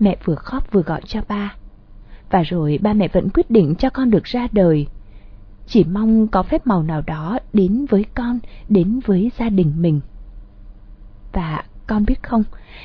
[0.00, 1.54] Mẹ vừa khóc vừa gọi cho ba.
[2.30, 4.86] Và rồi ba mẹ vẫn quyết định cho con được ra đời.
[5.66, 10.00] Chỉ mong có phép màu nào đó đến với con, đến với gia đình mình.
[11.32, 12.44] Và con biết không,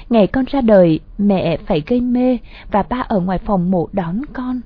[0.10, 2.38] ngày con ra đời, mẹ phải gây mê
[2.72, 4.62] và ba ở ngoài phòng mộ đón con.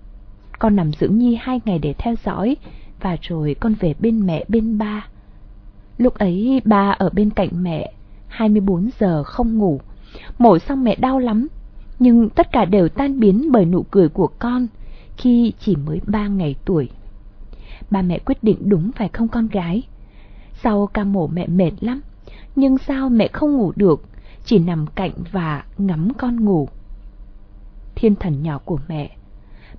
[0.64, 2.58] Con nằm dưỡng nhi hai ngày để theo dõi,
[3.00, 5.08] và rồi con về bên mẹ bên ba.
[5.98, 7.94] Lúc ấy ba ở bên cạnh mẹ,
[8.28, 9.80] 24 giờ không ngủ.
[10.38, 11.48] Mổ xong mẹ đau lắm,
[12.00, 14.68] nhưng tất cả đều tan biến bởi nụ cười của con
[15.18, 16.90] khi chỉ mới ba ngày tuổi.
[17.92, 19.84] Ba mẹ quyết định đúng phải không con gái?
[20.54, 22.02] Sau ca mổ mẹ mệt lắm,
[22.56, 24.04] nhưng sao mẹ không ngủ được,
[24.46, 26.68] chỉ nằm cạnh và ngắm con ngủ.
[27.96, 29.16] Thiên thần nhỏ của mẹ,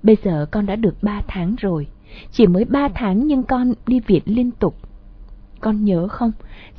[0.05, 1.87] bây giờ con đã được ba tháng rồi,
[2.31, 4.75] chỉ mới ba tháng nhưng con đi viện liên tục.
[5.59, 6.31] Con nhớ không,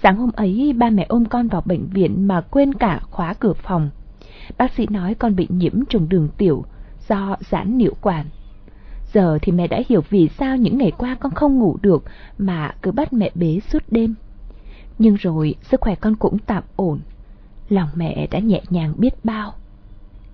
[0.02, 3.52] sáng hôm ấy ba mẹ ôm con vào bệnh viện mà quên cả khóa cửa
[3.52, 3.90] phòng.
[4.58, 6.64] Bác sĩ nói con bị nhiễm trùng đường tiểu
[7.08, 8.26] do giãn niệu quản.
[9.12, 12.04] Giờ thì mẹ đã hiểu vì sao những ngày qua con không ngủ được
[12.38, 14.14] mà cứ bắt mẹ bế suốt đêm.
[14.98, 17.00] Nhưng rồi sức khỏe con cũng tạm ổn.
[17.68, 19.54] Lòng mẹ đã nhẹ nhàng biết bao.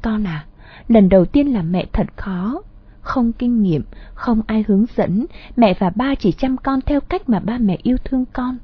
[0.02, 0.46] Con à,
[0.88, 2.62] lần đầu tiên làm mẹ thật khó.
[3.02, 3.82] Không kinh nghiệm,
[4.14, 7.78] không ai hướng dẫn, mẹ và ba chỉ chăm con theo cách mà ba mẹ
[7.82, 8.58] yêu thương con.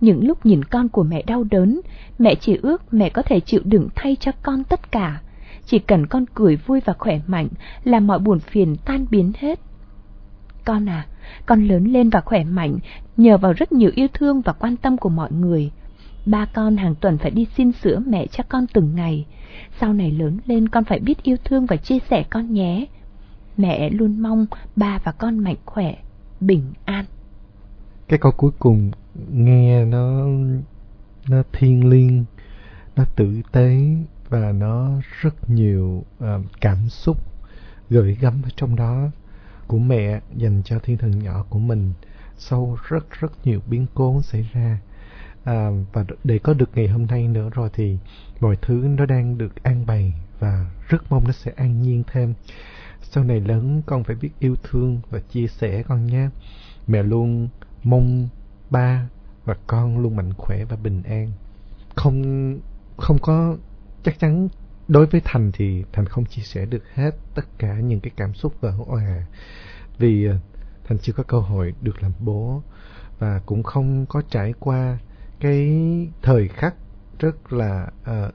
[0.00, 1.80] Những lúc nhìn con của mẹ đau đớn,
[2.18, 5.20] mẹ chỉ ước mẹ có thể chịu đựng thay cho con tất cả.
[5.66, 7.48] Chỉ cần con cười vui và khỏe mạnh
[7.84, 9.60] là mọi buồn phiền tan biến hết.
[10.64, 11.06] Con à,
[11.46, 12.78] con lớn lên và khỏe mạnh
[13.16, 15.70] nhờ vào rất nhiều yêu thương và quan tâm của mọi người.
[16.26, 19.26] Ba con hàng tuần phải đi xin sữa mẹ cho con từng ngày.
[19.80, 22.86] Sau này lớn lên con phải biết yêu thương và chia sẻ con nhé.
[23.56, 25.94] Mẹ luôn mong ba và con mạnh khỏe,
[26.40, 27.04] bình an.
[28.08, 28.90] Cái câu cuối cùng
[29.32, 30.26] nghe nó
[31.28, 32.24] nó thiêng liêng,
[32.96, 33.80] nó tử tế
[34.28, 34.90] và nó
[35.20, 36.26] rất nhiều uh,
[36.60, 37.16] cảm xúc
[37.90, 39.08] gửi gắm ở trong đó
[39.66, 41.92] của mẹ dành cho thiên thần nhỏ của mình
[42.38, 44.78] sau rất rất nhiều biến cố xảy ra
[45.44, 47.98] à, và để có được ngày hôm nay nữa rồi thì
[48.40, 52.34] mọi thứ nó đang được an bày và rất mong nó sẽ an nhiên thêm
[53.14, 56.28] sau này lớn, con phải biết yêu thương và chia sẻ con nhé.
[56.86, 57.48] Mẹ luôn
[57.84, 58.28] mong
[58.70, 59.08] ba
[59.44, 61.32] và con luôn mạnh khỏe và bình an.
[61.96, 62.58] Không
[62.96, 63.56] không có,
[64.02, 64.48] chắc chắn
[64.88, 68.34] đối với thành thì thành không chia sẻ được hết tất cả những cái cảm
[68.34, 69.26] xúc và hòa
[69.98, 70.38] vì ờ,
[70.84, 72.62] thành chưa có cơ hội được làm bố
[73.18, 74.98] và cũng không có trải qua
[75.40, 75.78] cái
[76.22, 76.74] thời khắc
[77.18, 78.34] rất là uh,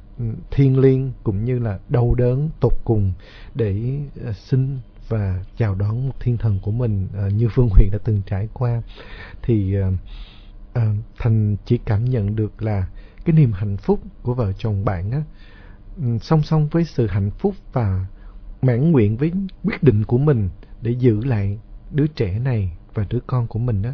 [0.52, 3.14] thiêng liêng cũng như là đau đớn tột cùng
[3.56, 4.78] để uh, xin
[5.10, 8.48] và chào đón một thiên thần của mình uh, như Phương Huyền đã từng trải
[8.54, 8.82] qua.
[9.42, 9.94] Thì uh,
[10.78, 12.88] uh, thành chỉ cảm nhận được là
[13.26, 15.24] cái niềm hạnh phúc của vợ chồng bạn á
[15.98, 18.06] ừ, song song với sự hạnh phúc và
[18.62, 19.32] mãn nguyện với
[19.64, 20.50] quyết định của mình
[20.82, 21.60] để giữ lại
[21.92, 23.94] đứa trẻ này và đứa con của mình á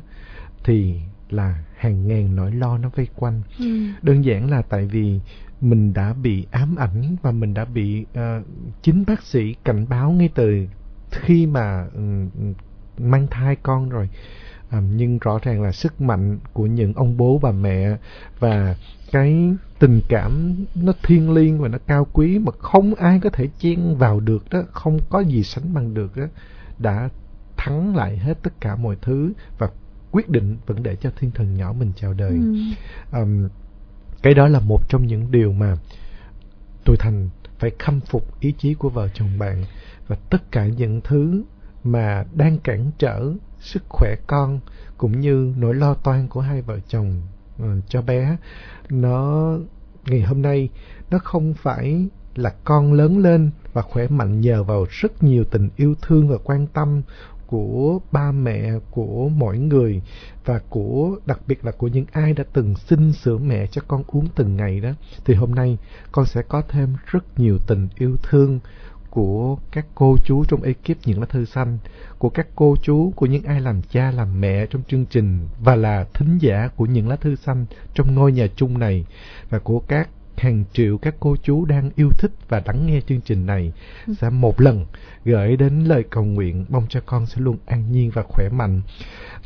[0.64, 3.66] thì là hàng ngàn nỗi lo nó vây quanh ừ.
[4.02, 5.20] đơn giản là tại vì
[5.62, 8.46] mình đã bị ám ảnh và mình đã bị uh,
[8.82, 10.68] chính bác sĩ cảnh báo ngay từ
[11.12, 12.30] khi mà um,
[12.98, 14.10] mang thai con rồi
[14.70, 17.98] à, nhưng rõ ràng là sức mạnh của những ông bố bà mẹ
[18.40, 18.76] và
[19.12, 23.48] cái tình cảm nó thiêng liêng và nó cao quý mà không ai có thể
[23.60, 26.26] chen vào được đó không có gì sánh bằng được đó
[26.80, 27.10] đã
[27.58, 29.70] thắng lại hết tất cả mọi thứ và
[30.16, 32.56] quyết định vẫn để cho thiên thần nhỏ mình chào đời ừ.
[33.12, 33.50] um,
[34.22, 35.76] cái đó là một trong những điều mà
[36.86, 39.64] tôi thành phải khâm phục ý chí của vợ chồng bạn
[40.08, 41.44] và tất cả những thứ
[41.84, 44.60] mà đang cản trở sức khỏe con
[44.98, 47.22] cũng như nỗi lo toan của hai vợ chồng
[47.64, 48.38] uh, cho bé
[48.90, 49.52] nó
[50.06, 50.70] ngày hôm nay
[51.12, 55.70] nó không phải là con lớn lên và khỏe mạnh nhờ vào rất nhiều tình
[55.76, 57.02] yêu thương và quan tâm
[57.48, 60.02] của ba mẹ của mỗi người
[60.46, 64.04] và của đặc biệt là của những ai đã từng xin sữa mẹ cho con
[64.08, 64.90] uống từng ngày đó
[65.26, 65.78] thì hôm nay
[66.12, 68.60] con sẽ có thêm rất nhiều tình yêu thương
[69.16, 71.78] của các cô chú trong ekip những lá thư xanh,
[72.18, 75.76] của các cô chú, của những ai làm cha làm mẹ trong chương trình và
[75.76, 79.06] là thính giả của những lá thư xanh trong ngôi nhà chung này
[79.50, 83.22] và của các hàng triệu các cô chú đang yêu thích và lắng nghe chương
[83.22, 83.72] trình này
[84.18, 84.86] sẽ một lần
[85.26, 88.82] gửi đến lời cầu nguyện mong cho con sẽ luôn an nhiên và khỏe mạnh.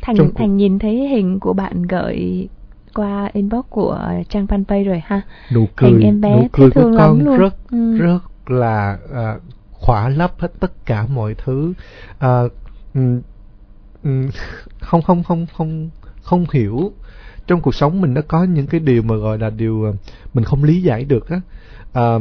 [0.02, 2.48] Thành Trong Thành nhìn thấy hình của bạn gửi
[2.94, 5.20] qua inbox của trang fanpage rồi ha.
[5.52, 7.38] Nụ cười, hình em bé nụ cười của con luôn.
[7.38, 7.96] rất ừ.
[7.98, 11.72] rất là uh, khỏa lấp hết tất cả mọi thứ
[12.18, 12.40] à,
[14.80, 15.90] không không không không
[16.22, 16.92] không hiểu
[17.50, 19.90] trong cuộc sống mình nó có những cái điều mà gọi là điều à,
[20.34, 21.40] mình không lý giải được á.
[21.92, 22.18] À,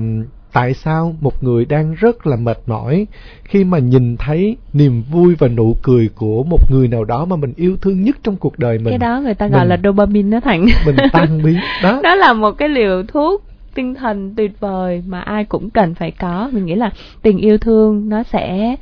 [0.53, 3.07] tại sao một người đang rất là mệt mỏi
[3.43, 7.35] khi mà nhìn thấy niềm vui và nụ cười của một người nào đó mà
[7.35, 8.89] mình yêu thương nhất trong cuộc đời mình?
[8.89, 10.65] Cái đó người ta gọi mình, là dopamine nó thành.
[10.85, 11.57] mình tan biến.
[11.83, 11.99] Đó.
[12.03, 13.43] Đó là một cái liều thuốc
[13.75, 16.49] tinh thần tuyệt vời mà ai cũng cần phải có.
[16.53, 18.75] Mình nghĩ là tình yêu thương nó sẽ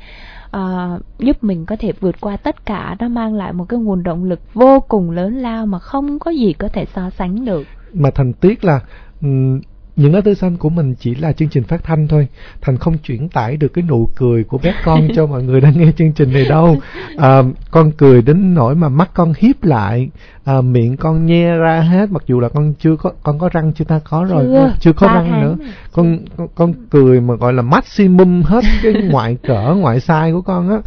[0.56, 4.02] uh, giúp mình có thể vượt qua tất cả nó mang lại một cái nguồn
[4.02, 7.66] động lực vô cùng lớn lao mà không có gì có thể so sánh được.
[7.92, 8.80] Mà thành tiếc là
[9.22, 9.60] um,
[9.98, 12.28] những lá thư xanh của mình chỉ là chương trình phát thanh thôi.
[12.60, 15.78] Thành không chuyển tải được cái nụ cười của bé con cho mọi người đang
[15.78, 16.76] nghe chương trình này đâu.
[17.18, 20.10] À, con cười đến nỗi mà mắt con hiếp lại.
[20.44, 23.72] À, miệng con nhe ra hết mặc dù là con chưa có con có răng
[23.72, 25.56] chưa ta có rồi chưa, chưa có răng nữa.
[25.92, 30.42] con, con con cười mà gọi là maximum hết cái ngoại cỡ ngoại size của
[30.42, 30.78] con á.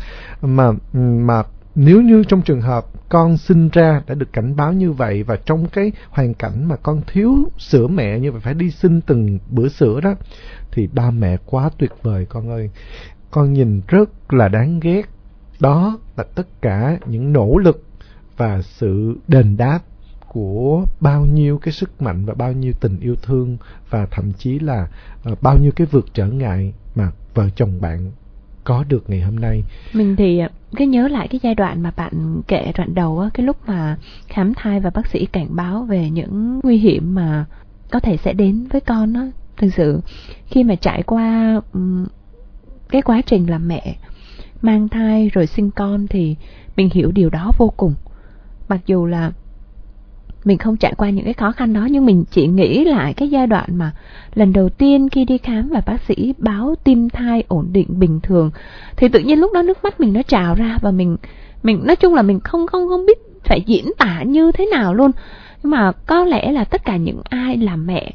[0.41, 1.43] Mà mà
[1.75, 5.35] nếu như trong trường hợp con sinh ra đã được cảnh báo như vậy và
[5.45, 9.39] trong cái hoàn cảnh mà con thiếu sữa mẹ như vậy, phải đi xin từng
[9.49, 10.13] bữa sữa đó,
[10.71, 12.69] thì ba mẹ quá tuyệt vời con ơi.
[13.31, 15.01] Con nhìn rất là đáng ghét.
[15.59, 17.83] Đó là tất cả những nỗ lực
[18.37, 19.79] và sự đền đáp
[20.27, 23.57] của bao nhiêu cái sức mạnh và bao nhiêu tình yêu thương
[23.89, 24.87] và thậm chí là
[25.23, 28.11] ờ, bao nhiêu cái vượt trở ngại mà vợ chồng bạn
[28.63, 29.63] có được ngày hôm nay.
[29.93, 33.29] Mình thì à, cái nhớ lại cái giai đoạn mà bạn kể đoạn đầu á,
[33.33, 33.97] cái lúc mà
[34.27, 37.45] khám thai và bác sĩ cảnh báo về những nguy hiểm mà
[37.91, 40.01] có thể sẽ đến với con á, thực sự.
[40.47, 41.61] Khi mà trải qua
[42.89, 43.95] cái quá trình làm mẹ
[44.61, 46.35] mang thai rồi sinh con thì
[46.77, 47.93] mình hiểu điều đó vô cùng.
[48.67, 49.31] Mặc dù là
[50.45, 53.29] mình không trải qua những cái khó khăn đó, nhưng mình chỉ nghĩ lại cái
[53.29, 53.91] giai đoạn mà
[54.33, 58.19] lần đầu tiên khi đi khám và bác sĩ báo tim thai ổn định bình
[58.23, 58.51] thường,
[58.97, 61.17] thì tự nhiên lúc đó nước mắt mình nó trào ra và mình
[61.63, 64.93] mình, nói chung là mình không không không biết phải diễn tả như thế nào
[64.93, 65.11] luôn.
[65.63, 68.11] Nhưng mà có lẽ là tất cả những ai làm mẹ,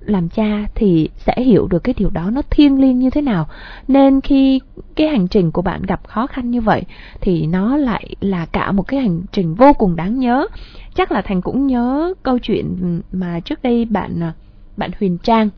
[0.00, 3.48] làm cha thì sẽ hiểu được cái điều đó nó thiêng liêng như thế nào.
[3.88, 4.60] Nên khi
[4.96, 6.82] cái hành trình của bạn gặp khó khăn như vậy
[7.20, 10.46] thì nó lại là cả một cái hành trình vô cùng đáng nhớ
[10.94, 14.32] chắc là thành cũng nhớ câu chuyện mà trước đây bạn à,
[14.76, 15.48] bạn huyền trang.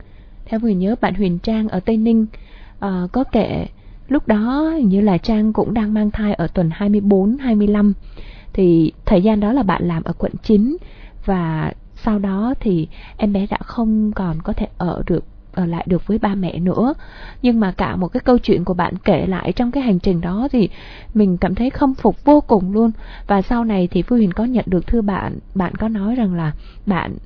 [0.45, 2.27] Theo người nhớ bạn huyền trang ở tây ninh
[2.85, 3.67] uh, có kể
[4.09, 7.93] lúc đó như là trang cũng đang mang thai ở tuần 24 25
[8.53, 10.77] thì thời gian đó là bạn làm ở quận 9
[11.25, 15.85] và sau đó thì em bé đã không còn có thể ở được ở lại
[15.89, 16.95] được với ba mẹ nữa.
[17.43, 20.21] Nhưng mà cả một cái câu chuyện của bạn kể lại trong cái hành trình
[20.21, 20.69] đó thì
[21.15, 22.91] mình cảm thấy khâm phục vô cùng luôn.
[23.27, 26.35] Và sau này thì Phương Huyền có nhận được thư bạn bạn có nói rằng
[26.35, 26.53] là
[26.87, 27.17] bạn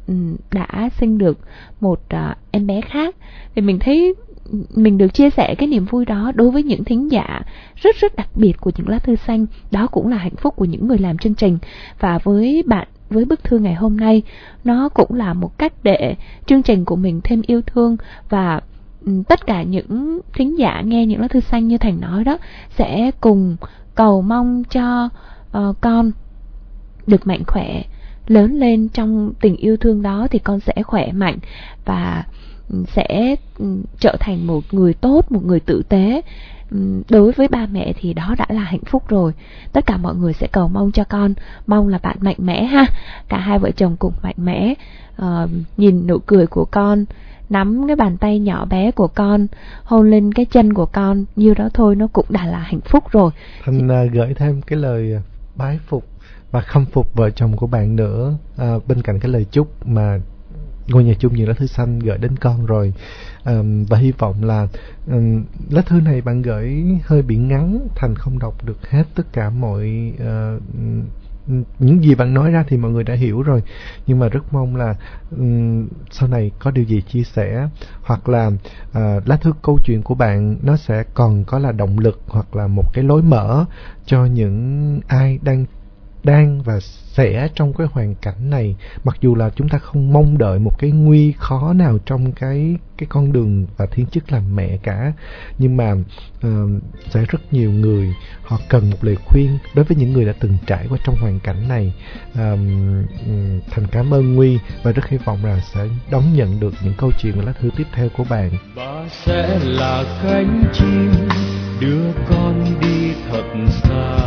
[0.52, 1.38] đã sinh được
[1.80, 3.16] một uh, em bé khác.
[3.54, 4.14] Thì mình thấy
[4.74, 7.40] mình được chia sẻ cái niềm vui đó đối với những thính giả
[7.76, 9.46] rất rất đặc biệt của những lá thư xanh.
[9.70, 11.58] Đó cũng là hạnh phúc của những người làm chương trình.
[12.00, 14.22] Và với bạn với bức thư ngày hôm nay
[14.64, 16.14] nó cũng là một cách để
[16.46, 17.96] chương trình của mình thêm yêu thương
[18.28, 18.60] và
[19.06, 22.38] ừ, tất cả những thính giả nghe những lá thư xanh như thành nói đó
[22.70, 23.56] sẽ cùng
[23.94, 25.08] cầu mong cho
[25.58, 26.10] uh, con
[27.06, 27.82] được mạnh khỏe
[28.26, 31.38] lớn lên trong tình yêu thương đó thì con sẽ khỏe mạnh
[31.84, 32.24] và
[32.86, 33.66] sẽ ừ,
[33.98, 36.22] trở thành một người tốt một người tử tế.
[37.08, 39.32] Đối với ba mẹ thì đó đã là hạnh phúc rồi.
[39.72, 41.34] Tất cả mọi người sẽ cầu mong cho con.
[41.66, 42.86] Mong là bạn mạnh mẽ ha.
[43.28, 44.74] Cả hai vợ chồng cùng mạnh mẽ.
[45.22, 47.04] Uh, nhìn nụ cười của con
[47.48, 49.46] nắm cái bàn tay nhỏ bé của con
[49.84, 53.04] hôn lên cái chân của con như đó thôi nó cũng đã là hạnh phúc
[53.10, 53.30] rồi.
[53.64, 55.20] Thành uh, gửi thêm cái lời
[55.56, 56.04] bái phục
[56.50, 60.18] và khâm phục vợ chồng của bạn nữa à, bên cạnh cái lời chúc mà
[60.88, 62.92] ngôi nhà chung những lá thư xanh gửi đến con rồi.
[63.44, 64.66] Um, và hy vọng là
[65.06, 69.32] um, lá thư này bạn gửi hơi bị ngắn thành không đọc được hết tất
[69.32, 70.62] cả mọi uh,
[71.78, 73.62] những gì bạn nói ra thì mọi người đã hiểu rồi.
[74.06, 74.94] Nhưng mà rất mong là
[75.30, 77.68] um, sau này có điều gì chia sẻ
[78.02, 81.98] hoặc là uh, lá thư câu chuyện của bạn nó sẽ còn có là động
[81.98, 83.64] lực hoặc là một cái lối mở
[84.06, 85.66] cho những ai đang
[86.26, 90.38] đang và sẽ trong cái hoàn cảnh này mặc dù là chúng ta không mong
[90.38, 94.56] đợi một cái nguy khó nào trong cái cái con đường và thiên chức làm
[94.56, 95.12] mẹ cả
[95.58, 100.12] nhưng mà uh, sẽ rất nhiều người họ cần một lời khuyên đối với những
[100.12, 101.94] người đã từng trải qua trong hoàn cảnh này.
[102.32, 102.38] Uh,
[103.70, 107.10] thành cảm ơn nguy và rất hy vọng là sẽ đón nhận được những câu
[107.18, 108.50] chuyện và lá thư tiếp theo của bạn.
[108.76, 111.12] Bà sẽ là cánh chim
[111.80, 114.25] đưa con đi thật xa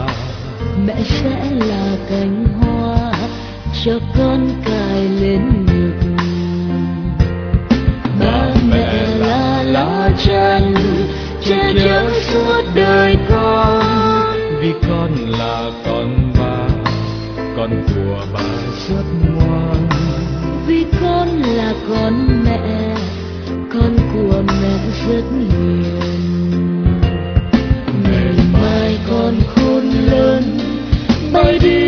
[0.86, 3.13] mẹ sẽ là cánh hoa
[3.84, 6.15] cho con cài lên ngực.
[8.19, 10.73] Ba mẹ là lá chắn
[11.41, 13.84] che chở suốt đời con.
[14.61, 16.67] Vì con là con bà
[17.57, 18.49] con của bà
[18.89, 19.05] rất
[19.36, 19.89] ngoan.
[20.67, 22.95] Vì con là con mẹ
[23.73, 24.77] con của mẹ
[25.07, 25.99] rất hiền.
[28.03, 30.59] Ngày mai con khôn lớn
[31.50, 31.78] bay đi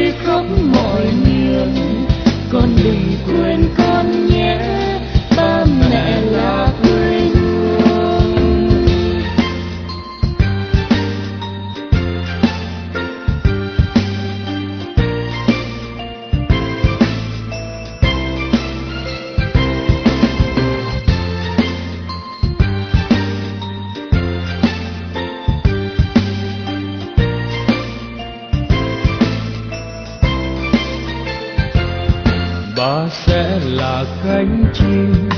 [32.81, 35.29] Ba sẽ là cánh chim,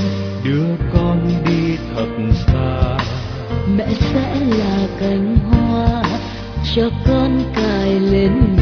[0.44, 2.06] đưa con đi thật
[2.46, 2.98] xa.
[3.76, 6.02] Mẹ sẽ là cánh hoa
[6.74, 8.53] cho con cài lên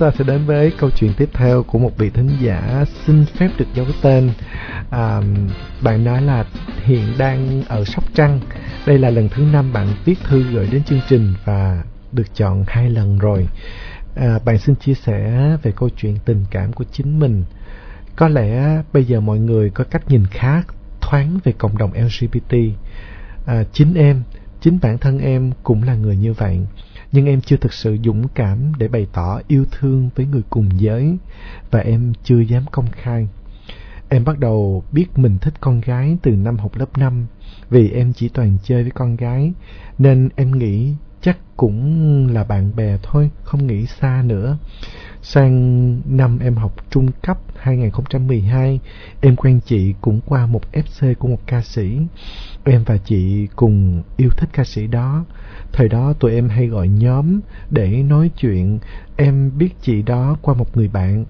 [0.00, 3.50] ta sẽ đến với câu chuyện tiếp theo của một vị thính giả xin phép
[3.58, 4.30] được giấu tên.
[4.90, 5.20] À,
[5.82, 6.44] bạn nói là
[6.84, 8.40] hiện đang ở Sóc Trăng.
[8.86, 12.64] Đây là lần thứ năm bạn viết thư gửi đến chương trình và được chọn
[12.66, 13.48] hai lần rồi.
[14.16, 17.44] À, bạn xin chia sẻ về câu chuyện tình cảm của chính mình.
[18.16, 20.66] Có lẽ bây giờ mọi người có cách nhìn khác
[21.00, 22.54] thoáng về cộng đồng LGBT.
[23.46, 24.22] À, chính em,
[24.60, 26.58] chính bản thân em cũng là người như vậy
[27.12, 30.68] nhưng em chưa thực sự dũng cảm để bày tỏ yêu thương với người cùng
[30.76, 31.16] giới,
[31.70, 33.28] và em chưa dám công khai.
[34.08, 37.26] Em bắt đầu biết mình thích con gái từ năm học lớp 5
[37.70, 39.52] vì em chỉ toàn chơi với con gái,
[39.98, 44.58] nên em nghĩ chắc cũng là bạn bè thôi, không nghĩ xa nữa.
[45.22, 48.80] Sang năm em học trung cấp 2012,
[49.20, 51.98] em quen chị cũng qua một FC của một ca sĩ.
[52.64, 55.24] Em và chị cùng yêu thích ca sĩ đó.
[55.72, 57.40] Thời đó tụi em hay gọi nhóm
[57.70, 58.78] để nói chuyện.
[59.16, 61.24] Em biết chị đó qua một người bạn.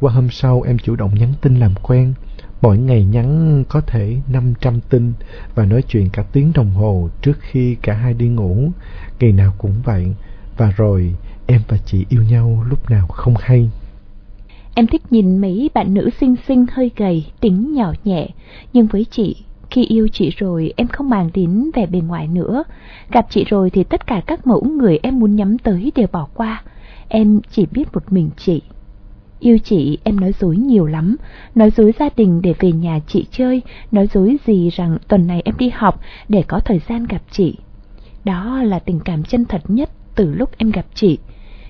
[0.00, 2.14] Qua hôm sau em chủ động nhắn tin làm quen.
[2.64, 5.12] Mỗi ngày nhắn có thể 500 tin
[5.54, 8.70] và nói chuyện cả tiếng đồng hồ trước khi cả hai đi ngủ.
[9.20, 10.06] Ngày nào cũng vậy.
[10.56, 11.14] Và rồi
[11.46, 13.70] em và chị yêu nhau lúc nào không hay.
[14.74, 18.28] Em thích nhìn mấy bạn nữ xinh xinh hơi gầy, tính nhỏ nhẹ,
[18.72, 19.36] nhưng với chị,
[19.70, 22.64] khi yêu chị rồi em không màng đến vẻ bề ngoài nữa.
[23.10, 26.28] Gặp chị rồi thì tất cả các mẫu người em muốn nhắm tới đều bỏ
[26.34, 26.62] qua.
[27.08, 28.62] Em chỉ biết một mình chị.
[29.44, 31.16] Yêu chị em nói dối nhiều lắm,
[31.54, 35.42] nói dối gia đình để về nhà chị chơi, nói dối gì rằng tuần này
[35.44, 37.56] em đi học để có thời gian gặp chị.
[38.24, 41.18] Đó là tình cảm chân thật nhất từ lúc em gặp chị.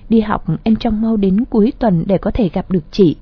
[0.09, 3.15] Đi học em trông mau đến cuối tuần để có thể gặp được chị.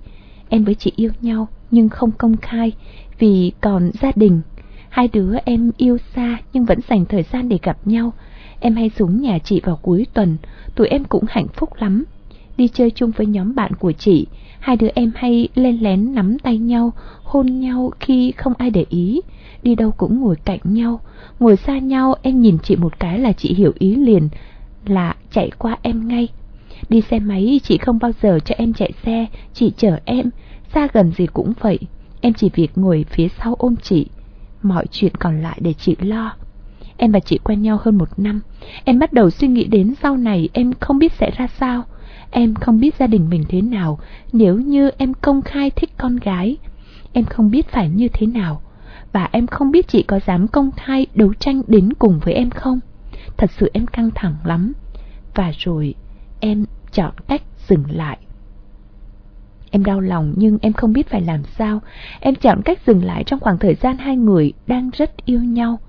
[0.50, 2.72] Em với chị yêu nhau nhưng không công khai
[3.20, 4.42] vì còn gia đình.
[4.90, 8.14] Hai đứa em yêu xa nhưng vẫn dành thời gian để gặp nhau.
[8.60, 10.38] Em hay xuống nhà chị vào cuối tuần,
[10.76, 12.04] tụi em cũng hạnh phúc lắm.
[12.58, 14.28] Đi chơi chung với nhóm bạn của chị,
[14.64, 16.94] hai đứa em hay lén lén nắm tay nhau,
[17.24, 19.22] hôn nhau khi không ai để ý.
[19.64, 21.00] Đi đâu cũng ngồi cạnh nhau,
[21.40, 24.30] ngồi xa nhau em nhìn chị một cái là chị hiểu ý liền,
[24.86, 26.28] là chạy qua em ngay.
[26.90, 30.30] Đi xe máy chị không bao giờ cho em chạy xe, chị chở em,
[30.74, 31.80] xa gần gì cũng vậy.
[32.22, 34.06] Em chỉ việc ngồi phía sau ôm chị,
[34.62, 36.36] mọi chuyện còn lại để chị lo.
[36.98, 38.42] Em và chị quen nhau hơn một năm,
[38.84, 41.84] em bắt đầu suy nghĩ đến sau này em không biết sẽ ra sao.
[42.36, 44.00] Em không biết gia đình mình thế nào
[44.32, 46.58] nếu như em công khai thích con gái.
[47.14, 48.62] Em không biết phải như thế nào.
[49.12, 52.50] Và em không biết chị có dám công khai đấu tranh đến cùng với em
[52.50, 52.80] không.
[53.38, 54.74] Thật sự em căng thẳng lắm.
[55.36, 55.96] Và rồi
[56.40, 58.18] em chọn cách dừng lại.
[59.72, 61.82] Em đau lòng nhưng em không biết phải làm sao.
[62.20, 65.80] Em chọn cách dừng lại trong khoảng thời gian hai người đang rất yêu nhau.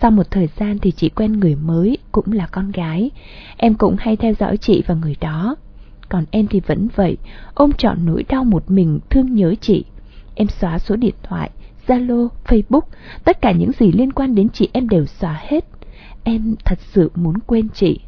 [0.00, 3.10] Sau một thời gian thì chị quen người mới, cũng là con gái.
[3.56, 5.56] Em cũng hay theo dõi chị và người đó.
[6.14, 7.16] Còn em thì vẫn vậy,
[7.54, 9.84] ôm trọn nỗi đau một mình thương nhớ chị.
[10.34, 11.50] Em xóa số điện thoại,
[11.86, 12.80] Zalo, Facebook,
[13.24, 15.64] tất cả những gì liên quan đến chị em đều xóa hết.
[16.24, 18.00] Em thật sự muốn quên chị.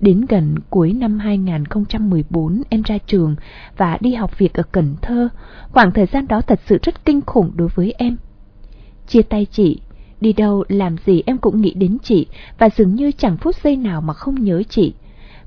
[0.00, 3.36] Đến gần cuối năm 2014 em ra trường
[3.76, 5.28] và đi học việc ở Cần Thơ.
[5.68, 8.16] Khoảng thời gian đó thật sự rất kinh khủng đối với em.
[9.06, 9.80] Chia tay chị,
[10.20, 12.26] đi đâu làm gì em cũng nghĩ đến chị
[12.58, 14.92] và dường như chẳng phút giây nào mà không nhớ chị.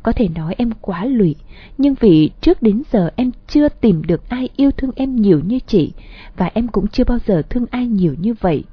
[0.05, 1.35] Có thể nói em quá lụy,
[1.77, 5.59] nhưng vì trước đến giờ em chưa tìm được ai yêu thương em nhiều như
[5.67, 5.91] chị,
[6.37, 8.63] và em cũng chưa bao giờ thương ai nhiều như vậy,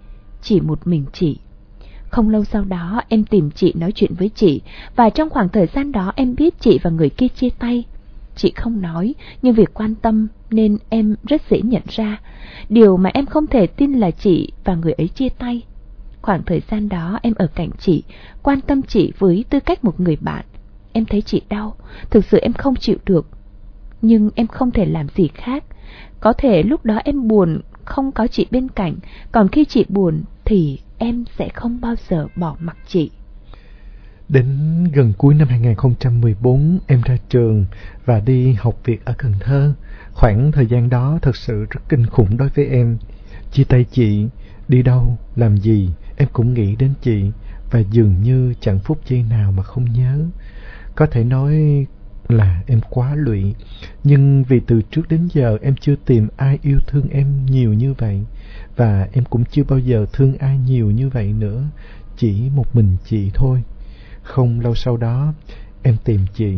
[0.43, 1.39] chỉ một mình chị.
[2.09, 4.61] Không lâu sau đó em tìm chị nói chuyện với chị,
[4.97, 7.85] và trong khoảng thời gian đó em biết chị và người kia chia tay.
[8.37, 12.21] Chị không nói, nhưng việc quan tâm nên em rất dễ nhận ra.
[12.69, 15.63] Điều mà em không thể tin là chị và người ấy chia tay.
[16.23, 18.03] Khoảng thời gian đó em ở cạnh chị,
[18.43, 20.45] quan tâm chị với tư cách một người bạn.
[20.93, 21.77] Em thấy chị đau,
[22.11, 23.27] thực sự em không chịu được.
[24.03, 25.65] Nhưng em không thể làm gì khác.
[26.21, 28.97] Có thể lúc đó em buồn, không có chị bên cạnh,
[29.33, 33.11] còn khi chị buồn thì em sẽ không bao giờ bỏ mặc chị.
[34.29, 34.47] Đến
[34.93, 37.65] gần cuối năm 2014, em ra trường
[38.05, 39.75] và đi học việc ở Cần Thơ.
[40.13, 42.99] Khoảng thời gian đó thật sự rất kinh khủng đối với em.
[43.53, 44.27] Chia tay chị,
[44.69, 47.31] đi đâu, làm gì, em cũng nghĩ đến chị
[47.71, 50.25] và dường như chẳng phút giây nào mà không nhớ.
[50.95, 51.87] Có thể nói
[52.29, 53.55] là em quá lụy,
[54.05, 57.95] nhưng vì từ trước đến giờ em chưa tìm ai yêu thương em nhiều như
[57.95, 58.21] vậy
[58.77, 61.65] và em cũng chưa bao giờ thương ai nhiều như vậy nữa,
[62.17, 63.63] chỉ một mình chị thôi.
[64.23, 65.35] Không lâu sau đó,
[65.83, 66.57] em tìm chị,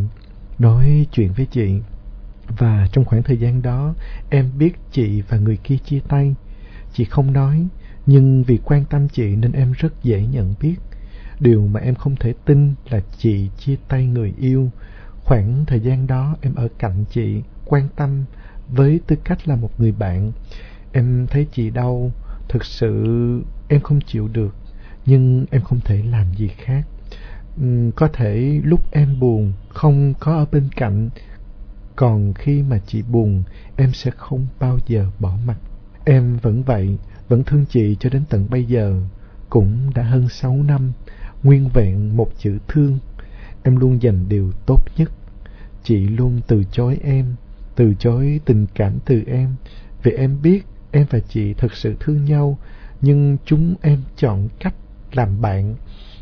[0.59, 1.79] nói chuyện với chị.
[2.47, 3.93] Và trong khoảng thời gian đó,
[4.29, 6.35] em biết chị và người kia chia tay.
[6.93, 7.67] Chị không nói,
[8.05, 10.75] nhưng vì quan tâm chị nên em rất dễ nhận biết.
[11.39, 14.69] Điều mà em không thể tin là chị chia tay người yêu.
[15.23, 18.25] Khoảng thời gian đó em ở cạnh chị, quan tâm
[18.69, 20.31] với tư cách là một người bạn.
[20.91, 22.11] Em thấy chị đau,
[22.49, 24.55] thực sự em không chịu được,
[25.05, 26.87] nhưng em không thể làm gì khác.
[27.57, 31.09] Ừ, có thể lúc em buồn không có ở bên cạnh,
[31.95, 33.43] còn khi mà chị buồn,
[33.75, 35.57] em sẽ không bao giờ bỏ mặt.
[36.05, 39.01] Em vẫn vậy, vẫn thương chị cho đến tận bây giờ,
[39.49, 40.91] cũng đã hơn 6 năm,
[41.45, 42.99] nguyên vẹn một chữ thương.
[43.63, 45.11] Em luôn dành điều tốt nhất.
[45.83, 47.35] Chị luôn từ chối em,
[47.75, 49.55] từ chối tình cảm từ em,
[50.03, 52.57] vì em biết em và chị thật sự thương nhau,
[53.01, 54.73] nhưng chúng em chọn cách
[55.11, 55.75] làm bạn.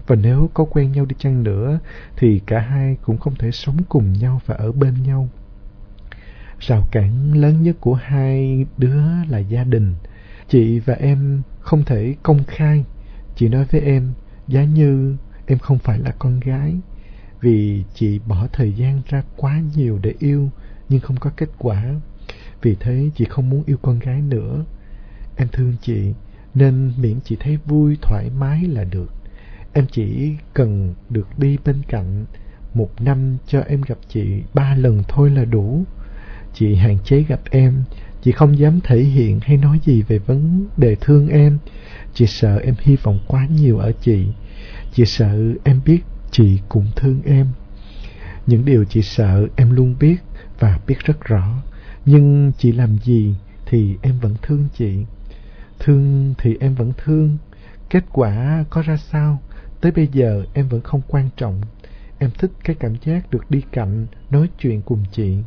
[0.07, 1.80] Và nếu có quen nhau đi chăng nữa,
[2.17, 5.30] thì cả hai cũng không thể sống cùng nhau và ở bên nhau.
[6.59, 9.95] Rào cản lớn nhất của hai đứa là gia đình.
[10.49, 12.86] Chị và em không thể công khai.
[13.36, 14.13] Chị nói với em,
[14.48, 15.16] giá như
[15.46, 16.76] em không phải là con gái.
[17.41, 20.50] Vì chị bỏ thời gian ra quá nhiều để yêu,
[20.89, 21.84] nhưng không có kết quả.
[22.62, 24.66] Vì thế chị không muốn yêu con gái nữa.
[25.36, 26.14] Em thương chị,
[26.56, 29.14] nên miễn chị thấy vui, thoải mái là được.
[29.74, 32.26] Em chỉ cần được đi bên cạnh
[32.74, 35.84] một năm cho em gặp chị ba lần thôi là đủ.
[36.54, 37.84] Chị hạn chế gặp em,
[38.24, 41.57] chị không dám thể hiện hay nói gì về vấn đề thương em.
[42.13, 44.26] Chị sợ em hy vọng quá nhiều ở chị.
[44.93, 45.99] Chị sợ em biết
[46.32, 47.47] chị cũng thương em.
[48.47, 50.15] Những điều chị sợ em luôn biết
[50.59, 51.63] và biết rất rõ.
[52.05, 55.05] Nhưng chị làm gì thì em vẫn thương chị.
[55.80, 57.38] Thương thì em vẫn thương.
[57.89, 59.41] Kết quả có ra sao,
[59.82, 61.61] tới bây giờ em vẫn không quan trọng.
[62.19, 65.38] Em thích cái cảm giác được đi cạnh, nói chuyện cùng chị.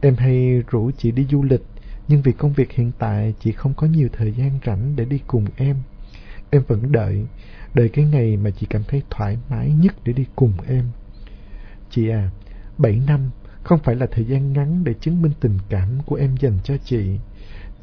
[0.00, 1.62] Em hay rủ chị đi du lịch,
[2.10, 5.20] nhưng vì công việc hiện tại chị không có nhiều thời gian rảnh để đi
[5.26, 5.76] cùng em.
[6.50, 7.26] Em vẫn đợi,
[7.74, 10.84] đợi cái ngày mà chị cảm thấy thoải mái nhất để đi cùng em.
[11.90, 12.30] Chị à,
[12.78, 13.30] bảy năm
[13.62, 16.76] không phải là thời gian ngắn để chứng minh tình cảm của em dành cho
[16.84, 17.18] chị.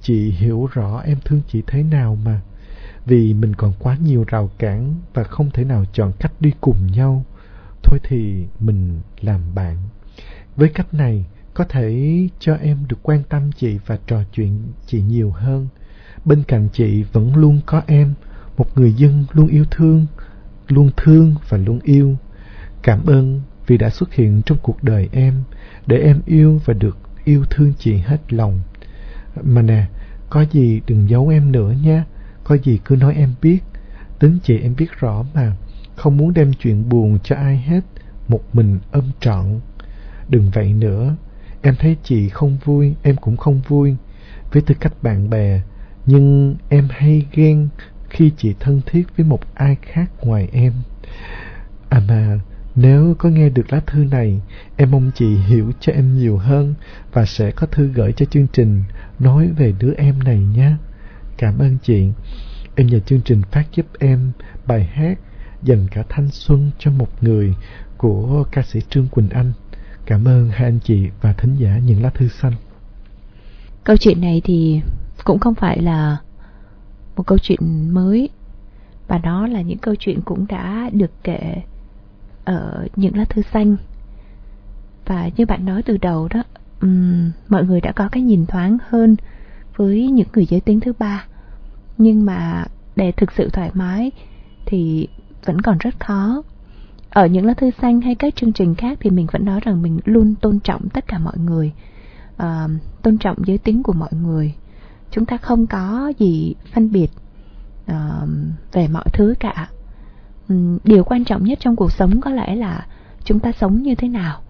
[0.02, 2.42] Chị hiểu rõ em thương chị thế nào mà.
[3.06, 6.88] Vì mình còn quá nhiều rào cản và không thể nào chọn cách đi cùng
[6.92, 7.26] nhau.
[7.84, 9.78] Thôi thì mình làm bạn.
[10.56, 11.26] Với cách này,
[11.58, 15.68] có thể cho em được quan tâm chị và trò chuyện chị nhiều hơn.
[16.26, 18.14] Bên cạnh chị vẫn luôn có em,
[18.58, 20.06] một người dân luôn yêu thương,
[20.68, 22.16] luôn thương và luôn yêu.
[22.82, 25.34] Cảm ơn vì đã xuất hiện trong cuộc đời em,
[25.88, 28.62] để em yêu và được yêu thương chị hết lòng.
[29.44, 29.88] Mà nè,
[30.30, 32.06] có gì đừng giấu em nữa nha,
[32.44, 33.60] có gì cứ nói em biết.
[34.20, 35.56] Tính chị em biết rõ mà,
[35.96, 37.82] không muốn đem chuyện buồn cho ai hết,
[38.28, 39.60] một mình ôm trọn.
[40.30, 41.16] Đừng vậy nữa,
[41.62, 43.96] em thấy chị không vui, em cũng không vui.
[44.52, 45.62] Với tư cách bạn bè,
[46.06, 47.70] nhưng em hay ghen
[48.10, 50.74] khi chị thân thiết với một ai khác ngoài em.
[51.90, 52.40] À mà,
[52.76, 54.42] nếu có nghe được lá thư này,
[54.76, 56.74] em mong chị hiểu cho em nhiều hơn
[57.14, 58.84] và sẽ có thư gửi cho chương trình
[59.20, 60.72] nói về đứa em này nhé.
[61.38, 62.10] cảm ơn chị.
[62.76, 64.32] Em nhờ chương trình phát giúp em
[64.68, 65.20] bài hát
[65.64, 67.54] dành cả thanh xuân cho một người
[67.98, 69.54] của ca sĩ Trương Quỳnh Anh.
[70.08, 72.54] Cảm ơn hai anh chị và thính giả những lá thư xanh.
[73.84, 74.82] Câu chuyện này thì
[75.24, 76.18] cũng không phải là
[77.16, 78.30] một câu chuyện mới
[79.08, 81.62] và đó là những câu chuyện cũng đã được kể
[82.46, 83.78] ở những lá thư xanh.
[85.06, 86.44] Và như bạn nói từ đầu đó
[86.82, 89.16] um, mọi người đã có cái nhìn thoáng hơn
[89.76, 91.26] với những người giới tính thứ ba.
[91.98, 94.12] Nhưng mà để thực sự thoải mái
[94.66, 95.08] thì
[95.46, 96.44] vẫn còn rất khó
[97.18, 99.82] ở những lá thư xanh hay các chương trình khác thì mình vẫn nói rằng
[99.82, 101.74] mình luôn tôn trọng tất cả mọi người
[102.44, 104.54] uh, tôn trọng giới tính của mọi người.
[105.12, 107.08] Chúng ta không có gì phân biệt
[107.92, 108.30] uh,
[108.72, 109.70] về mọi thứ cả.
[110.50, 112.88] Um, điều quan trọng nhất trong cuộc sống có lẽ là
[113.24, 114.42] chúng ta sống như thế nào.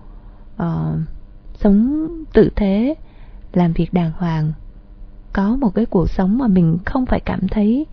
[0.64, 1.00] Uh,
[1.60, 2.96] sống tự thế
[3.54, 4.54] làm việc đàng hoàng
[5.34, 7.86] có một cái cuộc sống mà mình không phải cảm thấy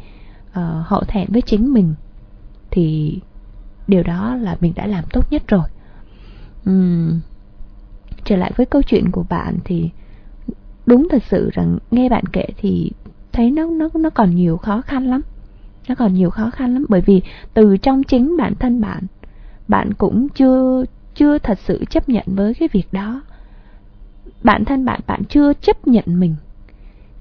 [0.51, 1.95] uh, hổ thẹn với chính mình
[2.71, 3.19] thì
[3.89, 5.65] điều đó là mình đã làm tốt nhất rồi.
[6.71, 7.21] Uhm,
[8.25, 9.91] trở lại với câu chuyện của bạn thì
[10.87, 12.91] đúng thật sự rằng nghe bạn kể thì
[13.33, 15.21] thấy nó nó nó còn nhiều khó khăn lắm.
[15.89, 17.23] Nó còn nhiều khó khăn lắm bởi vì
[17.55, 19.03] từ trong chính bản thân bạn
[19.69, 23.23] bạn cũng chưa chưa thật sự chấp nhận với cái việc đó.
[24.43, 26.35] Bản thân bạn bạn chưa chấp nhận mình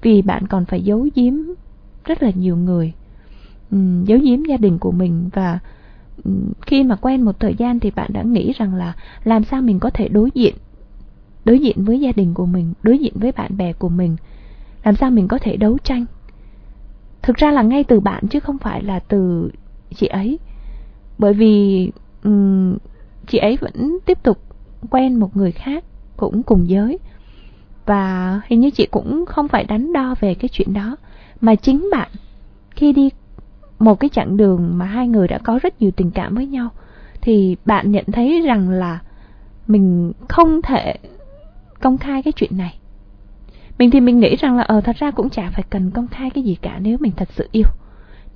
[0.02, 1.34] vì bạn còn phải giấu giếm
[2.04, 2.92] rất là nhiều người.
[4.04, 5.58] Giấu giếm gia đình của mình và
[6.66, 8.92] khi mà quen một thời gian thì bạn đã nghĩ rằng là
[9.24, 10.54] làm sao mình có thể đối diện
[11.44, 14.16] đối diện với gia đình của mình đối diện với bạn bè của mình
[14.84, 16.04] làm sao mình có thể đấu tranh.
[17.22, 19.50] Thực ra là ngay từ bạn chứ không phải là từ
[19.94, 20.38] chị ấy.
[21.18, 21.90] Bởi vì
[22.24, 22.76] um,
[23.26, 24.38] chị ấy vẫn tiếp tục
[24.90, 25.84] quen một người khác
[26.16, 26.98] cũng cùng giới.
[27.86, 30.96] Và hình như chị cũng không phải đánh đo về cái chuyện đó
[31.40, 32.08] mà chính bạn
[32.70, 33.10] khi đi
[33.84, 36.68] một cái chặng đường mà hai người đã có rất nhiều tình cảm với nhau
[37.20, 38.98] thì bạn nhận thấy rằng là
[39.66, 40.94] mình không thể
[41.80, 42.78] công khai cái chuyện này.
[43.78, 46.30] Mình thì mình nghĩ rằng là ờ thật ra cũng chả phải cần công khai
[46.30, 47.66] cái gì cả nếu mình thật sự yêu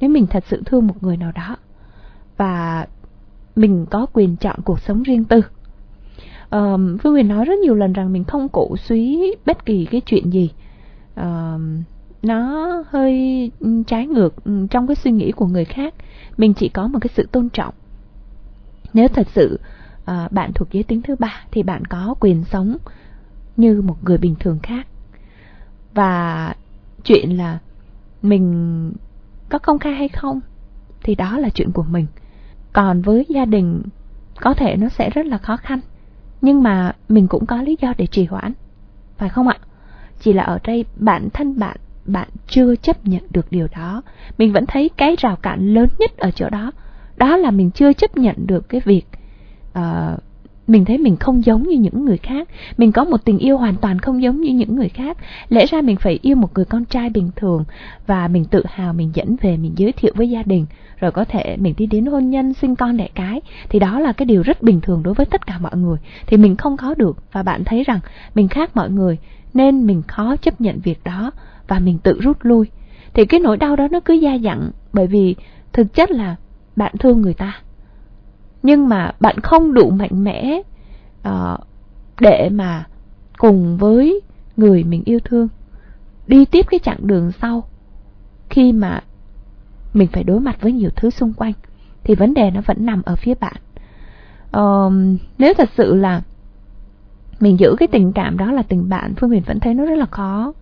[0.00, 1.56] nếu mình thật sự thương một người nào đó.
[2.36, 2.86] Và
[3.56, 5.42] mình có quyền chọn cuộc sống riêng tư.
[6.50, 10.00] Um, phương huyền nói rất nhiều lần rằng mình không cổ suý bất kỳ cái
[10.00, 10.50] chuyện gì.
[11.16, 11.82] Um,
[12.22, 15.94] nó hơi ừ, trái ngược ừ, trong cái suy nghĩ của người khác.
[16.36, 17.74] Mình chỉ có một cái sự tôn trọng.
[18.94, 19.60] Nếu thật sự
[20.00, 22.76] uh, bạn thuộc giới tính thứ ba thì bạn có quyền sống
[23.56, 24.86] như một người bình thường khác.
[25.94, 26.54] Và
[27.04, 27.58] chuyện là
[28.22, 28.92] mình
[29.48, 30.40] có công khai hay không
[31.02, 32.06] thì đó là chuyện của mình.
[32.72, 33.82] Còn với gia đình
[34.40, 35.80] có thể nó sẽ rất là khó khăn.
[36.40, 38.52] Nhưng mà mình cũng có lý do để trì hoãn.
[39.16, 39.58] Phải không ạ?
[40.20, 41.76] Chỉ là ở đây bản thân bạn
[42.08, 44.02] bạn chưa chấp nhận được điều đó.
[44.38, 46.72] Mình vẫn thấy cái rào cản lớn nhất ở chỗ đó.
[47.16, 49.06] Đó là mình chưa chấp nhận được cái việc
[49.78, 50.20] uh,
[50.68, 52.48] mình thấy mình không giống như những người khác.
[52.76, 55.16] Mình có một tình yêu hoàn toàn không giống như những người khác.
[55.48, 57.64] Lẽ ra mình phải yêu một người con trai bình thường
[58.06, 60.66] và mình tự hào mình dẫn về mình giới thiệu với gia đình.
[60.96, 63.40] Rồi có thể mình đi đến hôn nhân sinh con đẻ cái.
[63.68, 65.98] Thì đó là cái điều rất bình thường đối với tất cả mọi người.
[66.26, 67.16] Thì mình không có được.
[67.32, 68.00] Và bạn thấy rằng
[68.34, 69.18] mình khác mọi người
[69.54, 71.30] nên mình khó chấp nhận việc đó
[71.68, 72.70] và mình tự rút lui
[73.14, 75.36] thì cái nỗi đau đó nó cứ gia dặn bởi vì
[75.72, 76.36] thực chất là
[76.76, 77.56] bạn thương người ta.
[78.62, 80.62] Nhưng mà bạn không đủ mạnh mẽ
[81.28, 81.60] uh,
[82.20, 82.86] để mà
[83.38, 84.20] cùng với
[84.56, 85.48] người mình yêu thương
[86.26, 87.64] đi tiếp cái chặng đường sau
[88.50, 89.00] khi mà
[89.94, 91.52] mình phải đối mặt với nhiều thứ xung quanh
[92.04, 93.56] thì vấn đề nó vẫn nằm ở phía bạn.
[94.56, 94.92] Uh,
[95.38, 96.22] nếu thật sự là
[97.40, 99.98] mình giữ cái tình cảm đó là tình bạn phương huyền vẫn thấy nó rất
[99.98, 100.52] là khó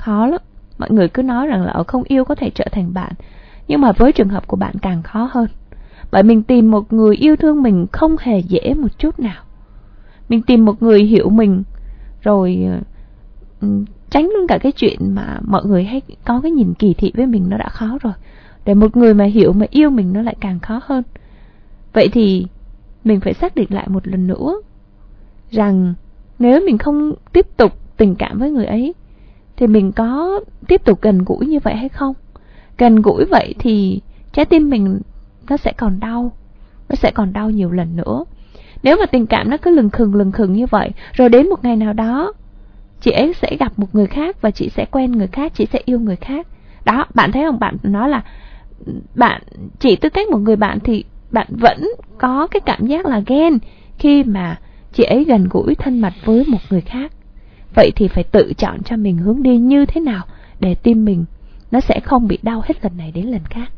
[0.00, 0.40] khó lắm.
[0.78, 3.12] Mọi người cứ nói rằng là ở không yêu có thể trở thành bạn,
[3.68, 5.46] nhưng mà với trường hợp của bạn càng khó hơn.
[6.10, 9.42] Bởi mình tìm một người yêu thương mình không hề dễ một chút nào.
[10.28, 11.62] Mình tìm một người hiểu mình,
[12.20, 12.68] rồi
[13.60, 17.12] ừ, tránh luôn cả cái chuyện mà mọi người hay có cái nhìn kỳ thị
[17.14, 18.12] với mình nó đã khó rồi.
[18.64, 21.02] Để một người mà hiểu, mà yêu mình nó lại càng khó hơn.
[21.92, 22.46] Vậy thì
[23.04, 24.60] mình phải xác định lại một lần nữa
[25.50, 25.94] rằng
[26.38, 28.94] nếu mình không tiếp tục tình cảm với người ấy
[29.60, 32.14] thì mình có tiếp tục gần gũi như vậy hay không?
[32.78, 34.00] Gần gũi vậy thì
[34.32, 35.00] trái tim mình
[35.50, 36.32] nó sẽ còn đau.
[36.88, 38.24] Nó sẽ còn đau nhiều lần nữa.
[38.82, 41.64] Nếu mà tình cảm nó cứ lừng khừng lừng khừng như vậy, rồi đến một
[41.64, 42.32] ngày nào đó,
[43.00, 45.80] chị ấy sẽ gặp một người khác và chị sẽ quen người khác, chị sẽ
[45.84, 46.46] yêu người khác.
[46.84, 47.58] Đó, bạn thấy không?
[47.58, 48.24] Bạn nói là
[49.14, 49.42] bạn,
[49.78, 51.88] chỉ tư cách một người bạn thì bạn vẫn
[52.18, 53.58] có cái cảm giác là ghen
[53.98, 54.58] khi mà
[54.92, 57.12] chị ấy gần gũi thân mật với một người khác
[57.74, 60.24] vậy thì phải tự chọn cho mình hướng đi như thế nào
[60.60, 61.24] để tim mình
[61.70, 63.72] nó sẽ không bị đau hết lần này đến lần khác?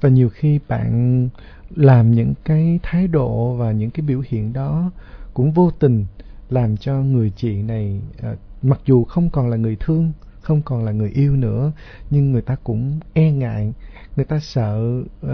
[0.00, 1.28] Và nhiều khi bạn
[1.76, 4.90] làm những cái thái độ và những cái biểu hiện đó
[5.34, 6.06] cũng vô tình
[6.50, 10.84] làm cho người chị này à, mặc dù không còn là người thương không còn
[10.84, 11.72] là người yêu nữa
[12.10, 13.72] nhưng người ta cũng e ngại
[14.16, 15.30] người ta sợ uh,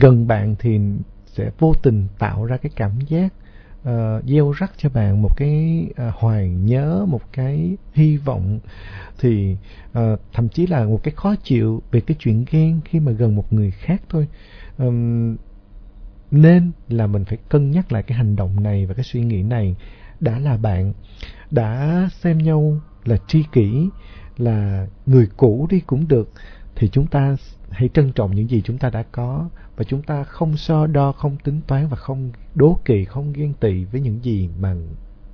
[0.00, 0.80] gần bạn thì
[1.26, 3.32] sẽ vô tình tạo ra cái cảm giác
[3.88, 8.60] uh, gieo rắc cho bạn một cái uh, hoài nhớ một cái hy vọng
[9.18, 9.56] thì
[9.98, 13.36] uh, thậm chí là một cái khó chịu về cái chuyện ghen khi mà gần
[13.36, 14.28] một người khác thôi.
[14.78, 15.36] Um,
[16.30, 19.42] nên là mình phải cân nhắc lại cái hành động này và cái suy nghĩ
[19.42, 19.76] này.
[20.20, 20.92] Đã là bạn
[21.50, 23.88] đã xem nhau là tri kỷ
[24.38, 26.30] là người cũ đi cũng được
[26.76, 27.36] thì chúng ta
[27.70, 31.12] hãy trân trọng những gì chúng ta đã có và chúng ta không so đo
[31.12, 34.74] không tính toán và không đố kỵ không ghen tị với những gì mà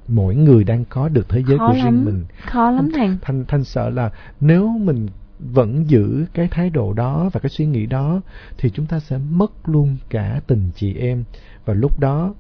[0.09, 1.85] mỗi người đang có được thế giới khó của lắm.
[1.85, 2.25] riêng mình.
[2.47, 4.11] Khó lắm thành thanh thanh sợ là
[4.41, 5.07] nếu mình
[5.39, 8.21] vẫn giữ cái thái độ đó và cái suy nghĩ đó
[8.59, 11.25] thì chúng ta sẽ mất luôn cả tình chị em.
[11.65, 12.35] Và lúc đó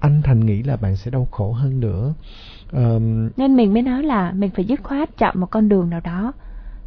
[0.00, 2.14] anh thành nghĩ là bạn sẽ đau khổ hơn nữa.
[2.72, 6.00] Um, nên mình mới nói là mình phải dứt khoát chọn một con đường nào
[6.00, 6.32] đó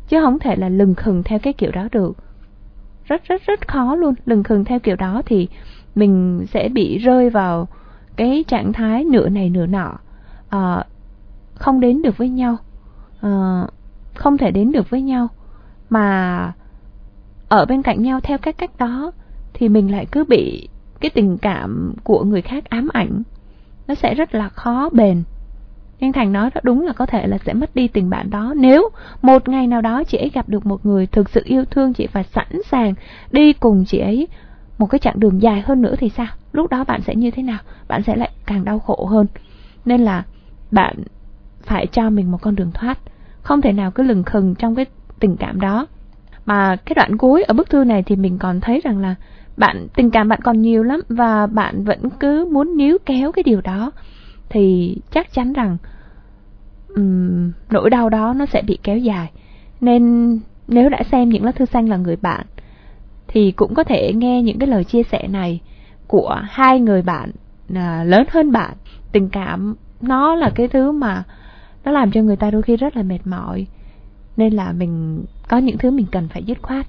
[0.08, 2.18] chứ không thể là lừng khừng theo cái kiểu đó được
[3.10, 4.14] rất rất rất khó luôn.
[4.26, 5.48] Lừng khừng theo kiểu đó thì
[5.96, 7.68] mình sẽ bị rơi vào
[8.16, 9.98] cái trạng thái nửa này nửa nọ.
[10.50, 10.84] À,
[11.56, 12.58] không đến được với nhau.
[13.22, 13.66] À,
[14.16, 15.28] không thể đến được với nhau.
[15.90, 16.54] Mà
[17.50, 19.12] ở bên cạnh nhau theo các cách đó
[19.54, 23.24] thì mình lại cứ bị cái tình cảm của người khác ám ảnh.
[23.88, 25.24] Nó sẽ rất là khó bền
[26.00, 28.54] nhưng thành nói rất đúng là có thể là sẽ mất đi tình bạn đó.
[28.58, 28.90] Nếu
[29.22, 32.08] một ngày nào đó chị ấy gặp được một người thực sự yêu thương chị
[32.14, 32.94] và sẵn sàng
[33.32, 34.28] đi cùng chị ấy
[34.78, 36.28] một cái chặng đường dài hơn nữa thì sao?
[36.52, 37.60] Lúc đó bạn sẽ như thế nào?
[37.88, 39.28] Bạn sẽ lại càng đau khổ hơn.
[39.86, 40.24] Nên là
[40.72, 40.96] bạn
[41.62, 43.00] phải cho mình một con đường thoát.
[43.42, 44.86] Không thể nào cứ lừng khừng trong cái
[45.20, 45.88] tình cảm đó.
[46.46, 49.16] Mà cái đoạn cuối ở bức thư này thì mình còn thấy rằng là
[49.58, 53.44] bạn, tình cảm bạn còn nhiều lắm và bạn vẫn cứ muốn níu kéo cái
[53.44, 53.92] điều đó
[54.50, 55.78] thì chắc chắn rằng
[56.96, 59.32] um, nỗi đau đó nó sẽ bị kéo dài.
[59.82, 62.46] Nên nếu đã xem những lá thư xanh là người bạn
[63.28, 65.60] thì cũng có thể nghe những cái lời chia sẻ này
[66.08, 67.32] của hai người bạn
[67.76, 68.74] à, lớn hơn bạn.
[69.12, 71.24] Tình cảm nó là cái thứ mà
[71.86, 73.68] nó làm cho người ta đôi khi rất là mệt mỏi.
[74.38, 76.86] Nên là mình có những thứ mình cần phải dứt khoát.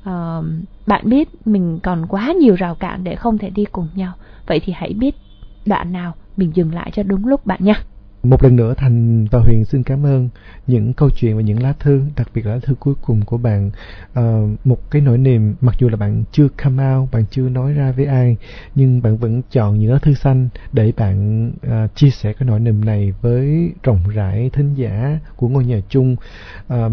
[0.00, 0.44] Uh,
[0.86, 4.12] bạn biết mình còn quá nhiều rào cản để không thể đi cùng nhau.
[4.46, 5.14] Vậy thì hãy biết
[5.66, 7.84] đoạn nào mình dừng lại cho đúng lúc bạn nha
[8.22, 10.28] một lần nữa Thành và Huyền xin cảm ơn
[10.66, 13.36] những câu chuyện và những lá thư, đặc biệt là lá thư cuối cùng của
[13.38, 13.70] bạn.
[14.14, 17.72] À, một cái nỗi niềm, mặc dù là bạn chưa come out, bạn chưa nói
[17.72, 18.36] ra với ai,
[18.74, 22.60] nhưng bạn vẫn chọn những lá thư xanh để bạn à, chia sẻ cái nỗi
[22.60, 26.16] niềm này với rộng rãi thính giả của ngôi nhà chung.
[26.68, 26.88] À,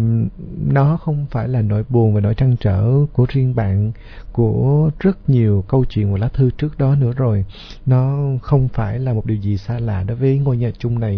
[0.68, 3.92] nó không phải là nỗi buồn và nỗi trăn trở của riêng bạn,
[4.32, 7.44] của rất nhiều câu chuyện và lá thư trước đó nữa rồi.
[7.86, 11.17] Nó không phải là một điều gì xa lạ đối với ngôi nhà chung này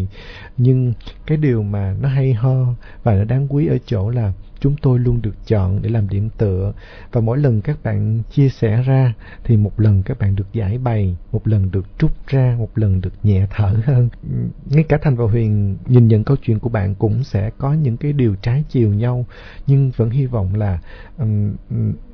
[0.59, 0.92] nhưng
[1.26, 2.66] cái điều mà nó hay ho
[3.03, 6.28] và nó đáng quý ở chỗ là chúng tôi luôn được chọn để làm điểm
[6.38, 6.72] tựa.
[7.12, 10.78] Và mỗi lần các bạn chia sẻ ra thì một lần các bạn được giải
[10.78, 14.08] bày một lần được trút ra một lần được nhẹ thở hơn.
[14.70, 17.96] Ngay cả thành và huyền nhìn nhận câu chuyện của bạn cũng sẽ có những
[17.96, 19.26] cái điều trái chiều nhau
[19.66, 20.80] nhưng vẫn hy vọng là
[21.18, 21.54] um,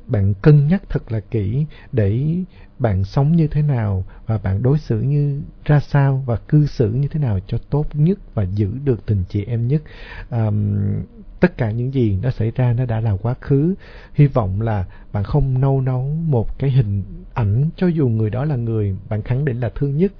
[0.07, 2.35] bạn cân nhắc thật là kỹ để
[2.79, 6.91] bạn sống như thế nào và bạn đối xử như ra sao và cư xử
[6.91, 9.81] như thế nào cho tốt nhất và giữ được tình chị em nhất.
[10.29, 10.75] Um,
[11.39, 13.75] tất cả những gì nó xảy ra nó đã là quá khứ.
[14.13, 18.45] Hy vọng là bạn không nâu nấu một cái hình ảnh cho dù người đó
[18.45, 20.11] là người bạn khẳng định là thương nhất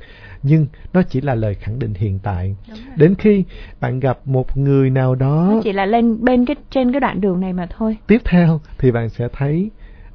[0.43, 2.55] nhưng nó chỉ là lời khẳng định hiện tại.
[2.97, 3.43] Đến khi
[3.79, 7.21] bạn gặp một người nào đó nó chỉ là lên bên cái trên cái đoạn
[7.21, 7.97] đường này mà thôi.
[8.07, 9.69] Tiếp theo thì bạn sẽ thấy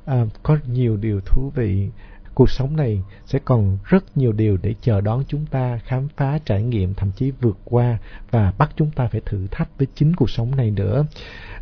[0.05, 1.89] à, có nhiều điều thú vị
[2.35, 6.39] cuộc sống này sẽ còn rất nhiều điều để chờ đón chúng ta khám phá
[6.45, 7.99] trải nghiệm thậm chí vượt qua
[8.31, 11.07] và bắt chúng ta phải thử thách với chính cuộc sống này nữa.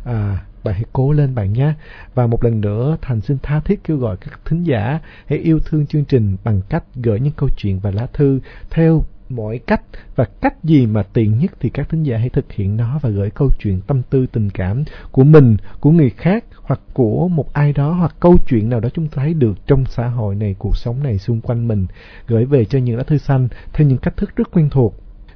[0.05, 1.73] À, bạn hãy cố lên bạn nhé.
[2.13, 5.59] Và một lần nữa thành xin tha thiết kêu gọi các thính giả hãy yêu
[5.59, 9.03] thương chương trình bằng cách gửi những câu chuyện và lá thư theo
[9.35, 9.81] mọi cách
[10.15, 13.09] và cách gì mà tiện nhất thì các thính giả hãy thực hiện nó và
[13.09, 17.53] gửi câu chuyện tâm tư, tình cảm của mình, của người khác hoặc của một
[17.53, 20.55] ai đó hoặc câu chuyện nào đó chúng ta thấy được trong xã hội này,
[20.59, 21.87] cuộc sống này xung quanh mình.
[22.27, 24.95] Gửi về cho những lá thư xanh theo những cách thức rất quen thuộc.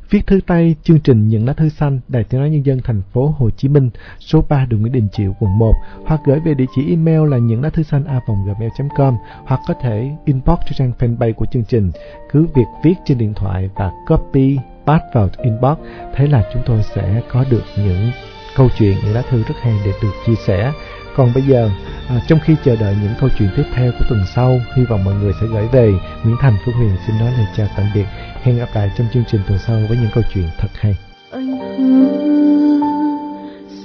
[0.09, 3.01] Viết thư tay chương trình Những lá thư xanh Đài Tiếng nói nhân dân thành
[3.13, 3.89] phố Hồ Chí Minh,
[4.19, 5.73] số 3 đường Nguyễn Đình Chiểu, quận 1
[6.05, 10.11] hoặc gửi về địa chỉ email là những lá thư xanh a.gmail.com hoặc có thể
[10.25, 11.91] inbox cho trang fanpage của chương trình.
[12.31, 15.77] Cứ việc viết trên điện thoại và copy pass vào inbox,
[16.15, 18.11] thế là chúng tôi sẽ có được những
[18.55, 20.71] câu chuyện, những lá thư rất hay để được chia sẻ.
[21.15, 21.69] Còn bây giờ,
[22.07, 25.03] à, trong khi chờ đợi những câu chuyện tiếp theo của tuần sau, hy vọng
[25.03, 25.93] mọi người sẽ gửi về.
[26.23, 28.05] Nguyễn Thành Phước Huyền xin nói lời chào tạm biệt.
[28.43, 30.95] Hẹn gặp lại trong chương trình tuần sau với những câu chuyện thật hay.
[31.31, 32.25] Anh hứa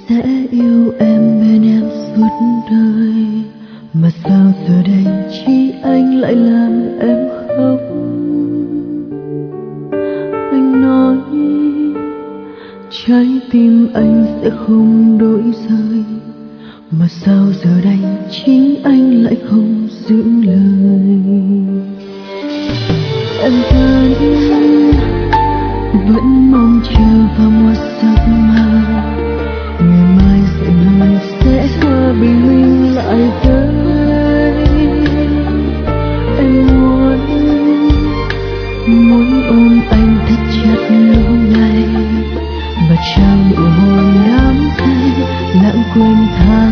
[0.09, 2.29] sẽ yêu em bên em suốt
[2.71, 3.43] đời
[3.93, 7.79] mà sao giờ đây chỉ anh lại làm em khóc
[10.51, 11.17] anh nói
[12.89, 16.03] trái tim anh sẽ không đổi rời
[16.99, 17.99] mà sao giờ đây
[18.31, 21.19] chính anh lại không giữ lời?
[23.41, 24.13] Em vẫn
[26.07, 28.65] vẫn mong chờ vào một giấc mơ.
[29.79, 33.67] Ngày mai sẽ mình sẽ hòa bình minh lại tới
[36.37, 37.19] em muốn
[38.87, 41.83] muốn ôm anh thật chặt lúc này
[42.89, 45.11] và trao nụ hôn đắm say,
[45.63, 46.70] lãng quên tháng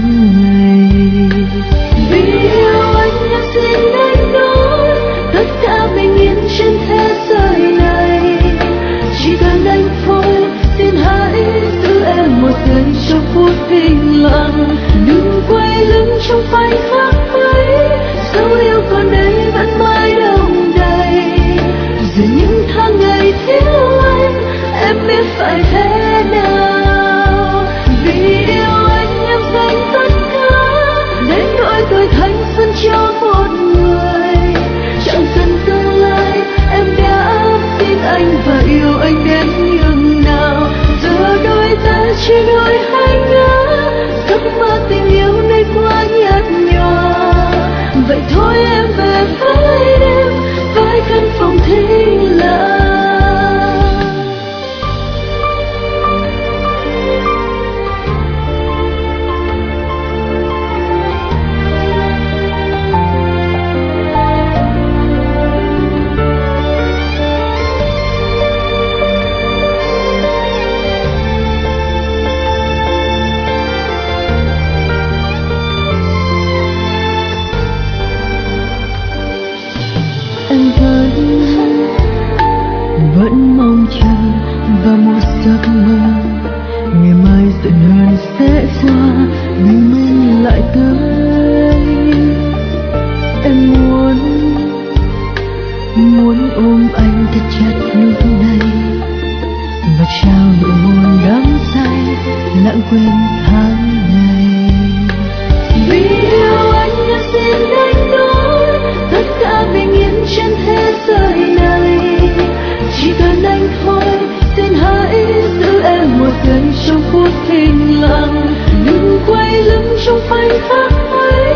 [116.89, 121.55] trong phút thinh lặng, đừng quay lưng trong khoảnh khắc ấy.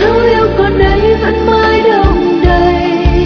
[0.00, 3.24] Dấu yêu còn đây vẫn mãi đông đầy,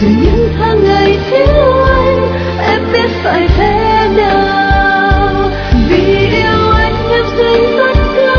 [0.00, 5.50] dù những tháng ngày thiếu anh, em biết phải thế nào.
[5.88, 8.34] Vì yêu anh em dành tất cả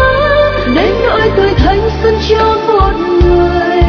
[0.76, 2.94] đến nỗi tôi thanh xuân cho một
[3.24, 3.82] người.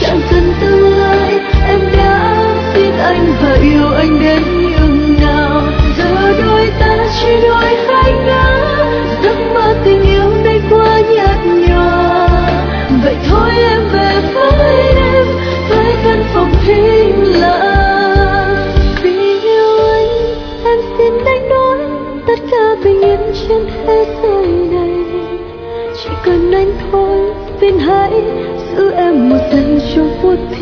[0.00, 2.44] Chẳng cần tương lai, em đã
[2.74, 5.62] tin anh và yêu anh đến nhường nào.
[5.98, 7.55] Giờ đôi ta chỉ đôi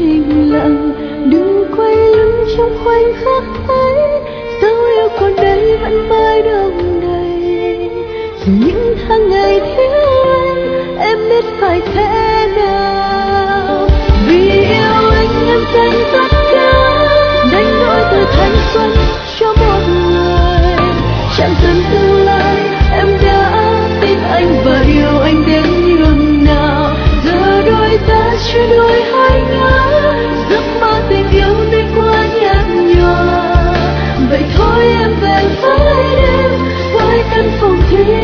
[0.05, 0.93] phút lặng,
[1.31, 3.95] đừng quay lưng trong khoảnh khắc ấy.
[4.63, 7.91] Dấu yêu còn đây, vẫn mãi đông đầy.
[8.47, 9.91] Dù những tháng ngày thiếu
[10.45, 13.89] anh, em biết phải thế nào.
[14.27, 16.73] Vì yêu anh, em dành tất cả
[17.53, 18.91] đánh đổi từ thanh xuân
[19.39, 20.95] cho một người.
[21.39, 22.57] Chẳng cần tương lai,
[22.93, 23.51] em đã
[24.01, 26.97] tin anh và yêu anh đến nhường nào.
[27.25, 29.03] Giờ đôi ta chưa đôi
[37.91, 38.24] see